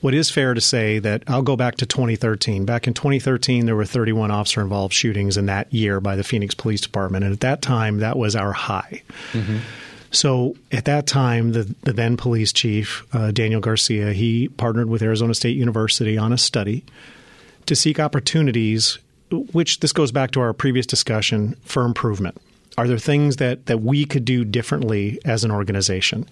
what 0.00 0.14
is 0.14 0.30
fair 0.30 0.54
to 0.54 0.60
say 0.60 0.98
that 1.00 1.22
I'll 1.26 1.42
go 1.42 1.56
back 1.56 1.76
to 1.76 1.86
2013. 1.86 2.64
Back 2.64 2.86
in 2.86 2.94
2013, 2.94 3.66
there 3.66 3.76
were 3.76 3.84
31 3.84 4.30
officer 4.30 4.60
involved 4.60 4.94
shootings 4.94 5.36
in 5.36 5.46
that 5.46 5.72
year 5.72 6.00
by 6.00 6.16
the 6.16 6.24
Phoenix 6.24 6.54
Police 6.54 6.80
Department. 6.80 7.24
And 7.24 7.32
at 7.32 7.40
that 7.40 7.62
time, 7.62 7.98
that 7.98 8.16
was 8.16 8.36
our 8.36 8.52
high. 8.52 9.02
Mm-hmm. 9.32 9.58
So 10.12 10.56
at 10.72 10.84
that 10.86 11.06
time, 11.06 11.52
the, 11.52 11.74
the 11.82 11.92
then 11.92 12.16
police 12.16 12.52
chief, 12.52 13.04
uh, 13.12 13.32
Daniel 13.32 13.60
Garcia, 13.60 14.12
he 14.12 14.48
partnered 14.48 14.88
with 14.88 15.02
Arizona 15.02 15.34
State 15.34 15.56
University 15.56 16.16
on 16.16 16.32
a 16.32 16.38
study 16.38 16.84
to 17.66 17.74
seek 17.74 17.98
opportunities, 17.98 18.98
which 19.52 19.80
this 19.80 19.92
goes 19.92 20.12
back 20.12 20.30
to 20.30 20.40
our 20.40 20.52
previous 20.52 20.86
discussion, 20.86 21.56
for 21.64 21.84
improvement. 21.84 22.40
Are 22.78 22.86
there 22.86 22.98
things 22.98 23.36
that, 23.36 23.66
that 23.66 23.80
we 23.80 24.04
could 24.04 24.24
do 24.24 24.44
differently 24.44 25.18
as 25.24 25.44
an 25.44 25.50
organization? 25.50 26.28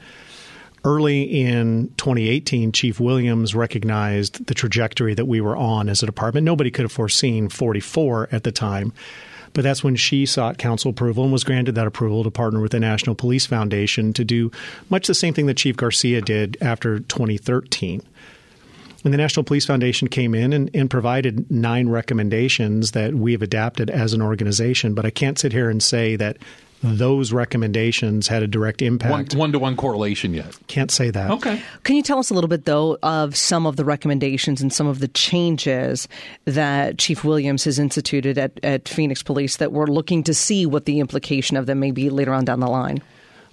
Early 0.84 1.22
in 1.22 1.88
2018, 1.96 2.70
Chief 2.72 3.00
Williams 3.00 3.54
recognized 3.54 4.46
the 4.46 4.54
trajectory 4.54 5.14
that 5.14 5.24
we 5.24 5.40
were 5.40 5.56
on 5.56 5.88
as 5.88 6.02
a 6.02 6.06
department. 6.06 6.44
Nobody 6.44 6.70
could 6.70 6.82
have 6.82 6.92
foreseen 6.92 7.48
44 7.48 8.28
at 8.30 8.42
the 8.42 8.52
time. 8.52 8.92
But 9.54 9.62
that's 9.62 9.82
when 9.82 9.96
she 9.96 10.26
sought 10.26 10.58
council 10.58 10.90
approval 10.90 11.24
and 11.24 11.32
was 11.32 11.44
granted 11.44 11.76
that 11.76 11.86
approval 11.86 12.24
to 12.24 12.30
partner 12.30 12.60
with 12.60 12.72
the 12.72 12.80
National 12.80 13.14
Police 13.14 13.46
Foundation 13.46 14.12
to 14.12 14.24
do 14.24 14.50
much 14.90 15.06
the 15.06 15.14
same 15.14 15.32
thing 15.32 15.46
that 15.46 15.56
Chief 15.56 15.76
Garcia 15.76 16.20
did 16.20 16.58
after 16.60 16.98
2013. 16.98 18.02
And 19.04 19.12
the 19.12 19.18
National 19.18 19.44
Police 19.44 19.66
Foundation 19.66 20.08
came 20.08 20.34
in 20.34 20.52
and, 20.52 20.70
and 20.74 20.90
provided 20.90 21.50
nine 21.50 21.88
recommendations 21.90 22.92
that 22.92 23.14
we 23.14 23.32
have 23.32 23.42
adapted 23.42 23.90
as 23.90 24.14
an 24.14 24.22
organization. 24.22 24.94
But 24.94 25.04
I 25.04 25.10
can't 25.10 25.38
sit 25.38 25.52
here 25.52 25.68
and 25.68 25.82
say 25.82 26.16
that 26.16 26.38
those 26.82 27.32
recommendations 27.32 28.28
had 28.28 28.42
a 28.42 28.46
direct 28.46 28.82
impact. 28.82 29.34
One 29.34 29.52
to 29.52 29.58
one 29.58 29.76
correlation 29.76 30.34
yet? 30.34 30.58
Can't 30.66 30.90
say 30.90 31.10
that. 31.10 31.30
Okay. 31.30 31.60
Can 31.82 31.96
you 31.96 32.02
tell 32.02 32.18
us 32.18 32.30
a 32.30 32.34
little 32.34 32.48
bit, 32.48 32.66
though, 32.66 32.98
of 33.02 33.36
some 33.36 33.66
of 33.66 33.76
the 33.76 33.84
recommendations 33.84 34.60
and 34.60 34.72
some 34.72 34.86
of 34.86 35.00
the 35.00 35.08
changes 35.08 36.08
that 36.44 36.98
Chief 36.98 37.24
Williams 37.24 37.64
has 37.64 37.78
instituted 37.78 38.36
at, 38.36 38.58
at 38.62 38.88
Phoenix 38.88 39.22
Police 39.22 39.56
that 39.56 39.72
we're 39.72 39.86
looking 39.86 40.22
to 40.24 40.34
see 40.34 40.66
what 40.66 40.84
the 40.84 41.00
implication 41.00 41.56
of 41.56 41.66
them 41.66 41.80
may 41.80 41.90
be 41.90 42.10
later 42.10 42.34
on 42.34 42.44
down 42.44 42.60
the 42.60 42.68
line? 42.68 43.02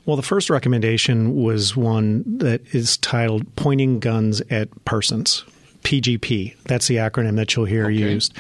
Well, 0.05 0.15
the 0.15 0.23
first 0.23 0.49
recommendation 0.49 1.35
was 1.35 1.75
one 1.75 2.23
that 2.37 2.61
is 2.73 2.97
titled 2.97 3.55
Pointing 3.55 3.99
Guns 3.99 4.41
at 4.49 4.69
Persons. 4.85 5.43
PGP. 5.83 6.55
That's 6.65 6.87
the 6.87 6.97
acronym 6.97 7.35
that 7.37 7.55
you'll 7.55 7.65
hear 7.65 7.85
okay. 7.85 7.93
used. 7.93 8.33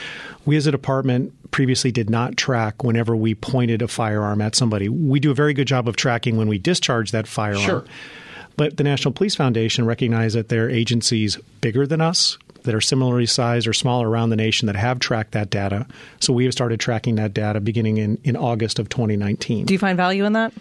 We 0.45 0.57
as 0.57 0.67
a 0.67 0.71
department 0.71 1.33
previously 1.51 1.91
did 1.91 2.09
not 2.09 2.37
track 2.37 2.83
whenever 2.83 3.15
we 3.15 3.35
pointed 3.35 3.81
a 3.81 3.87
firearm 3.87 4.41
at 4.41 4.55
somebody. 4.55 4.89
We 4.89 5.19
do 5.19 5.31
a 5.31 5.33
very 5.33 5.53
good 5.53 5.67
job 5.67 5.87
of 5.87 5.95
tracking 5.95 6.37
when 6.37 6.47
we 6.47 6.57
discharge 6.57 7.11
that 7.11 7.27
firearm. 7.27 7.61
Sure. 7.61 7.85
But 8.57 8.77
the 8.77 8.83
National 8.83 9.11
Police 9.13 9.35
Foundation 9.35 9.85
recognized 9.85 10.35
that 10.35 10.49
there 10.49 10.65
are 10.65 10.69
agencies 10.69 11.37
bigger 11.61 11.87
than 11.87 12.01
us 12.01 12.37
that 12.63 12.75
are 12.75 12.81
similarly 12.81 13.25
sized 13.25 13.67
or 13.67 13.73
smaller 13.73 14.07
around 14.07 14.29
the 14.29 14.35
nation 14.35 14.67
that 14.67 14.75
have 14.75 14.99
tracked 14.99 15.31
that 15.31 15.49
data. 15.49 15.87
So 16.19 16.31
we 16.31 16.43
have 16.45 16.53
started 16.53 16.79
tracking 16.79 17.15
that 17.15 17.33
data 17.33 17.59
beginning 17.59 17.97
in, 17.97 18.19
in 18.23 18.35
August 18.35 18.77
of 18.77 18.87
2019. 18.89 19.65
Do 19.65 19.73
you 19.73 19.79
find 19.79 19.97
value 19.97 20.25
in 20.25 20.33
that? 20.33 20.53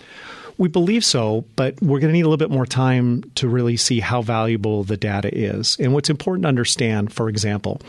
We 0.60 0.68
believe 0.68 1.06
so, 1.06 1.46
but 1.56 1.80
we're 1.80 2.00
going 2.00 2.10
to 2.10 2.12
need 2.12 2.20
a 2.20 2.28
little 2.28 2.36
bit 2.36 2.50
more 2.50 2.66
time 2.66 3.22
to 3.36 3.48
really 3.48 3.78
see 3.78 3.98
how 3.98 4.20
valuable 4.20 4.84
the 4.84 4.98
data 4.98 5.34
is. 5.34 5.78
And 5.80 5.94
what's 5.94 6.10
important 6.10 6.42
to 6.42 6.48
understand, 6.48 7.14
for 7.14 7.30
example, 7.30 7.80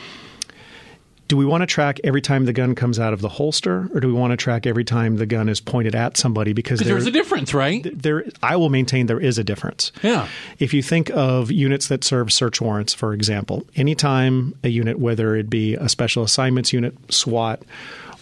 do 1.28 1.36
we 1.36 1.44
want 1.44 1.64
to 1.64 1.68
track 1.68 2.00
every 2.06 2.22
time 2.22 2.46
the 2.46 2.54
gun 2.54 2.74
comes 2.74 2.98
out 2.98 3.12
of 3.12 3.20
the 3.20 3.28
holster, 3.28 3.90
or 3.94 4.00
do 4.00 4.08
we 4.08 4.14
want 4.14 4.32
to 4.32 4.38
track 4.38 4.66
every 4.66 4.86
time 4.86 5.18
the 5.18 5.26
gun 5.26 5.50
is 5.50 5.60
pointed 5.60 5.96
at 5.96 6.16
somebody? 6.16 6.54
Because 6.54 6.80
there's 6.80 7.06
a 7.06 7.12
difference, 7.12 7.54
right? 7.54 7.86
There, 7.94 8.24
I 8.42 8.56
will 8.56 8.70
maintain 8.70 9.08
there 9.08 9.20
is 9.20 9.38
a 9.38 9.44
difference. 9.44 9.92
Yeah. 10.02 10.30
If 10.58 10.74
you 10.74 10.82
think 10.82 11.10
of 11.10 11.52
units 11.52 11.90
that 11.90 12.06
serve 12.06 12.32
search 12.32 12.62
warrants, 12.62 12.94
for 12.94 13.14
example, 13.14 13.68
anytime 13.76 14.56
a 14.64 14.70
unit, 14.70 14.98
whether 14.98 15.36
it 15.36 15.50
be 15.50 15.76
a 15.76 15.90
special 15.90 16.24
assignments 16.24 16.72
unit, 16.72 16.96
SWAT, 17.12 17.64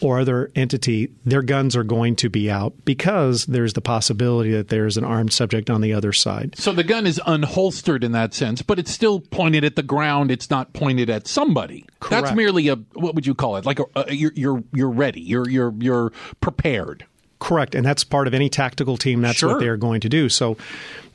or 0.01 0.19
other 0.19 0.51
entity, 0.55 1.11
their 1.25 1.41
guns 1.41 1.75
are 1.75 1.83
going 1.83 2.15
to 2.17 2.29
be 2.29 2.49
out 2.49 2.73
because 2.85 3.45
there's 3.45 3.73
the 3.73 3.81
possibility 3.81 4.51
that 4.51 4.69
there's 4.69 4.97
an 4.97 5.03
armed 5.03 5.33
subject 5.33 5.69
on 5.69 5.81
the 5.81 5.93
other 5.93 6.13
side. 6.13 6.57
So 6.57 6.71
the 6.71 6.83
gun 6.83 7.05
is 7.07 7.19
unholstered 7.25 8.03
in 8.03 8.11
that 8.13 8.33
sense, 8.33 8.61
but 8.61 8.79
it's 8.79 8.91
still 8.91 9.19
pointed 9.19 9.63
at 9.63 9.75
the 9.75 9.83
ground. 9.83 10.31
It's 10.31 10.49
not 10.49 10.73
pointed 10.73 11.09
at 11.09 11.27
somebody. 11.27 11.85
Correct. 11.99 12.25
That's 12.25 12.35
merely 12.35 12.67
a 12.69 12.75
what 12.93 13.15
would 13.15 13.25
you 13.25 13.35
call 13.35 13.57
it? 13.57 13.65
Like 13.65 13.79
a, 13.79 13.85
a, 13.95 14.13
you're 14.13 14.33
you're 14.35 14.63
you're 14.73 14.89
ready. 14.89 15.21
You're 15.21 15.49
you're 15.49 15.73
you're 15.79 16.11
prepared. 16.41 17.05
Correct, 17.39 17.73
and 17.73 17.85
that's 17.85 18.03
part 18.03 18.27
of 18.27 18.33
any 18.33 18.49
tactical 18.49 18.97
team. 18.97 19.21
That's 19.21 19.37
sure. 19.37 19.49
what 19.49 19.59
they're 19.59 19.77
going 19.77 20.01
to 20.01 20.09
do. 20.09 20.27
So 20.27 20.57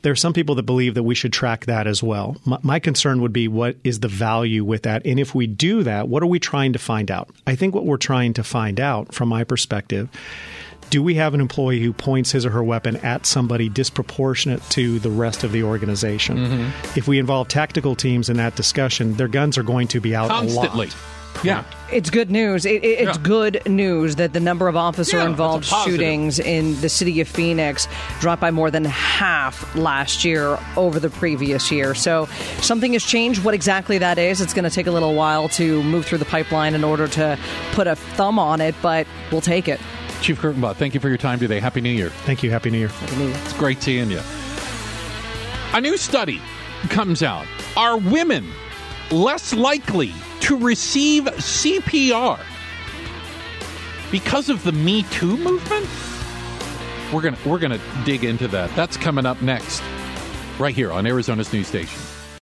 there 0.01 0.11
are 0.11 0.15
some 0.15 0.33
people 0.33 0.55
that 0.55 0.63
believe 0.63 0.95
that 0.95 1.03
we 1.03 1.15
should 1.15 1.33
track 1.33 1.65
that 1.65 1.85
as 1.85 2.01
well. 2.01 2.37
My, 2.45 2.57
my, 2.63 2.79
concern 2.79 3.21
would 3.21 3.33
be 3.33 3.47
what 3.47 3.75
is 3.83 3.99
the 3.99 4.07
value 4.07 4.63
with 4.63 4.83
that? 4.83 5.05
And 5.05 5.19
if 5.19 5.35
we 5.35 5.47
do 5.47 5.83
that, 5.83 6.07
what 6.07 6.23
are 6.23 6.27
we 6.27 6.39
trying 6.39 6.73
to 6.73 6.79
find 6.79 7.09
out? 7.11 7.29
I 7.45 7.55
think 7.55 7.75
what 7.75 7.85
we're 7.85 7.97
trying 7.97 8.33
to 8.33 8.43
find 8.43 8.79
out, 8.79 9.13
from 9.13 9.29
my 9.29 9.43
perspective, 9.43 10.09
do 10.89 11.01
we 11.01 11.15
have 11.15 11.33
an 11.33 11.41
employee 11.41 11.79
who 11.79 11.93
points 11.93 12.31
his 12.31 12.45
or 12.45 12.51
her 12.51 12.63
weapon 12.63 12.97
at 12.97 13.25
somebody 13.25 13.69
disproportionate 13.69 14.61
to 14.71 14.99
the 14.99 15.09
rest 15.09 15.43
of 15.43 15.51
the 15.51 15.63
organization? 15.63 16.37
Mm-hmm. 16.37 16.97
If 16.97 17.07
we 17.07 17.19
involve 17.19 17.47
tactical 17.47 17.95
teams 17.95 18.29
in 18.29 18.37
that 18.37 18.55
discussion, 18.55 19.15
their 19.15 19.27
guns 19.27 19.57
are 19.57 19.63
going 19.63 19.87
to 19.89 19.99
be 19.99 20.15
out 20.15 20.29
Constantly. 20.29 20.87
a 20.87 20.89
lot. 20.89 20.97
Yeah. 21.43 21.63
It's 21.91 22.09
good 22.09 22.31
news. 22.31 22.65
It, 22.65 22.83
it, 22.83 22.99
it's 23.07 23.17
Yeah. 23.17 23.23
good 23.23 23.61
news 23.67 24.15
that 24.15 24.33
the 24.33 24.39
number 24.39 24.67
of 24.67 24.75
officer 24.75 25.17
Yeah, 25.17 25.25
involved 25.25 25.63
that's 25.65 25.71
a 25.71 25.75
positive. 25.75 25.95
shootings 25.99 26.39
in 26.39 26.79
the 26.81 26.89
city 26.89 27.21
of 27.21 27.27
Phoenix 27.27 27.87
dropped 28.19 28.41
by 28.41 28.49
more 28.51 28.71
than 28.71 28.85
half 28.85 29.75
last 29.75 30.25
year 30.25 30.57
over 30.77 30.99
the 30.99 31.09
previous 31.09 31.71
year. 31.71 31.93
So 31.93 32.27
something 32.61 32.93
has 32.93 33.03
changed. 33.03 33.43
What 33.43 33.53
exactly 33.53 33.97
that 33.99 34.17
is, 34.17 34.41
it's 34.41 34.53
going 34.53 34.63
to 34.63 34.69
take 34.71 34.87
a 34.87 34.91
little 34.91 35.13
while 35.13 35.47
to 35.49 35.83
move 35.83 36.05
through 36.05 36.17
the 36.19 36.25
pipeline 36.25 36.73
in 36.73 36.83
order 36.83 37.07
to 37.09 37.37
put 37.73 37.85
a 37.85 37.95
thumb 37.95 38.39
on 38.39 38.61
it, 38.61 38.73
but 38.81 39.05
we'll 39.31 39.41
take 39.41 39.67
it. 39.67 39.79
Chief 40.21 40.39
Kurtenbach, 40.41 40.77
thank 40.77 40.93
you 40.95 40.99
for 40.99 41.09
your 41.09 41.17
time 41.17 41.37
today. 41.39 41.59
Happy 41.59 41.81
New 41.81 41.89
Year. 41.91 42.09
Thank 42.09 42.41
you. 42.41 42.49
Happy 42.49 42.71
New 42.71 42.79
Year. 42.79 42.89
It's 43.03 43.53
great 43.53 43.83
seeing 43.83 44.09
you. 44.09 44.21
A 45.73 45.81
new 45.81 45.97
study 45.97 46.39
comes 46.89 47.21
out. 47.21 47.45
Are 47.75 47.97
women 47.97 48.45
less 49.11 49.53
likely 49.53 50.13
to 50.41 50.57
receive 50.57 51.23
CPR 51.23 52.39
because 54.11 54.49
of 54.49 54.63
the 54.63 54.71
Me 54.71 55.03
Too 55.03 55.37
movement? 55.37 55.87
We're 57.13 57.21
gonna 57.21 57.37
we're 57.45 57.59
gonna 57.59 57.79
dig 58.03 58.23
into 58.23 58.47
that. 58.49 58.73
That's 58.75 58.97
coming 58.97 59.25
up 59.25 59.41
next, 59.41 59.81
right 60.59 60.75
here 60.75 60.91
on 60.91 61.05
Arizona's 61.05 61.51
news 61.53 61.67
station. 61.67 62.04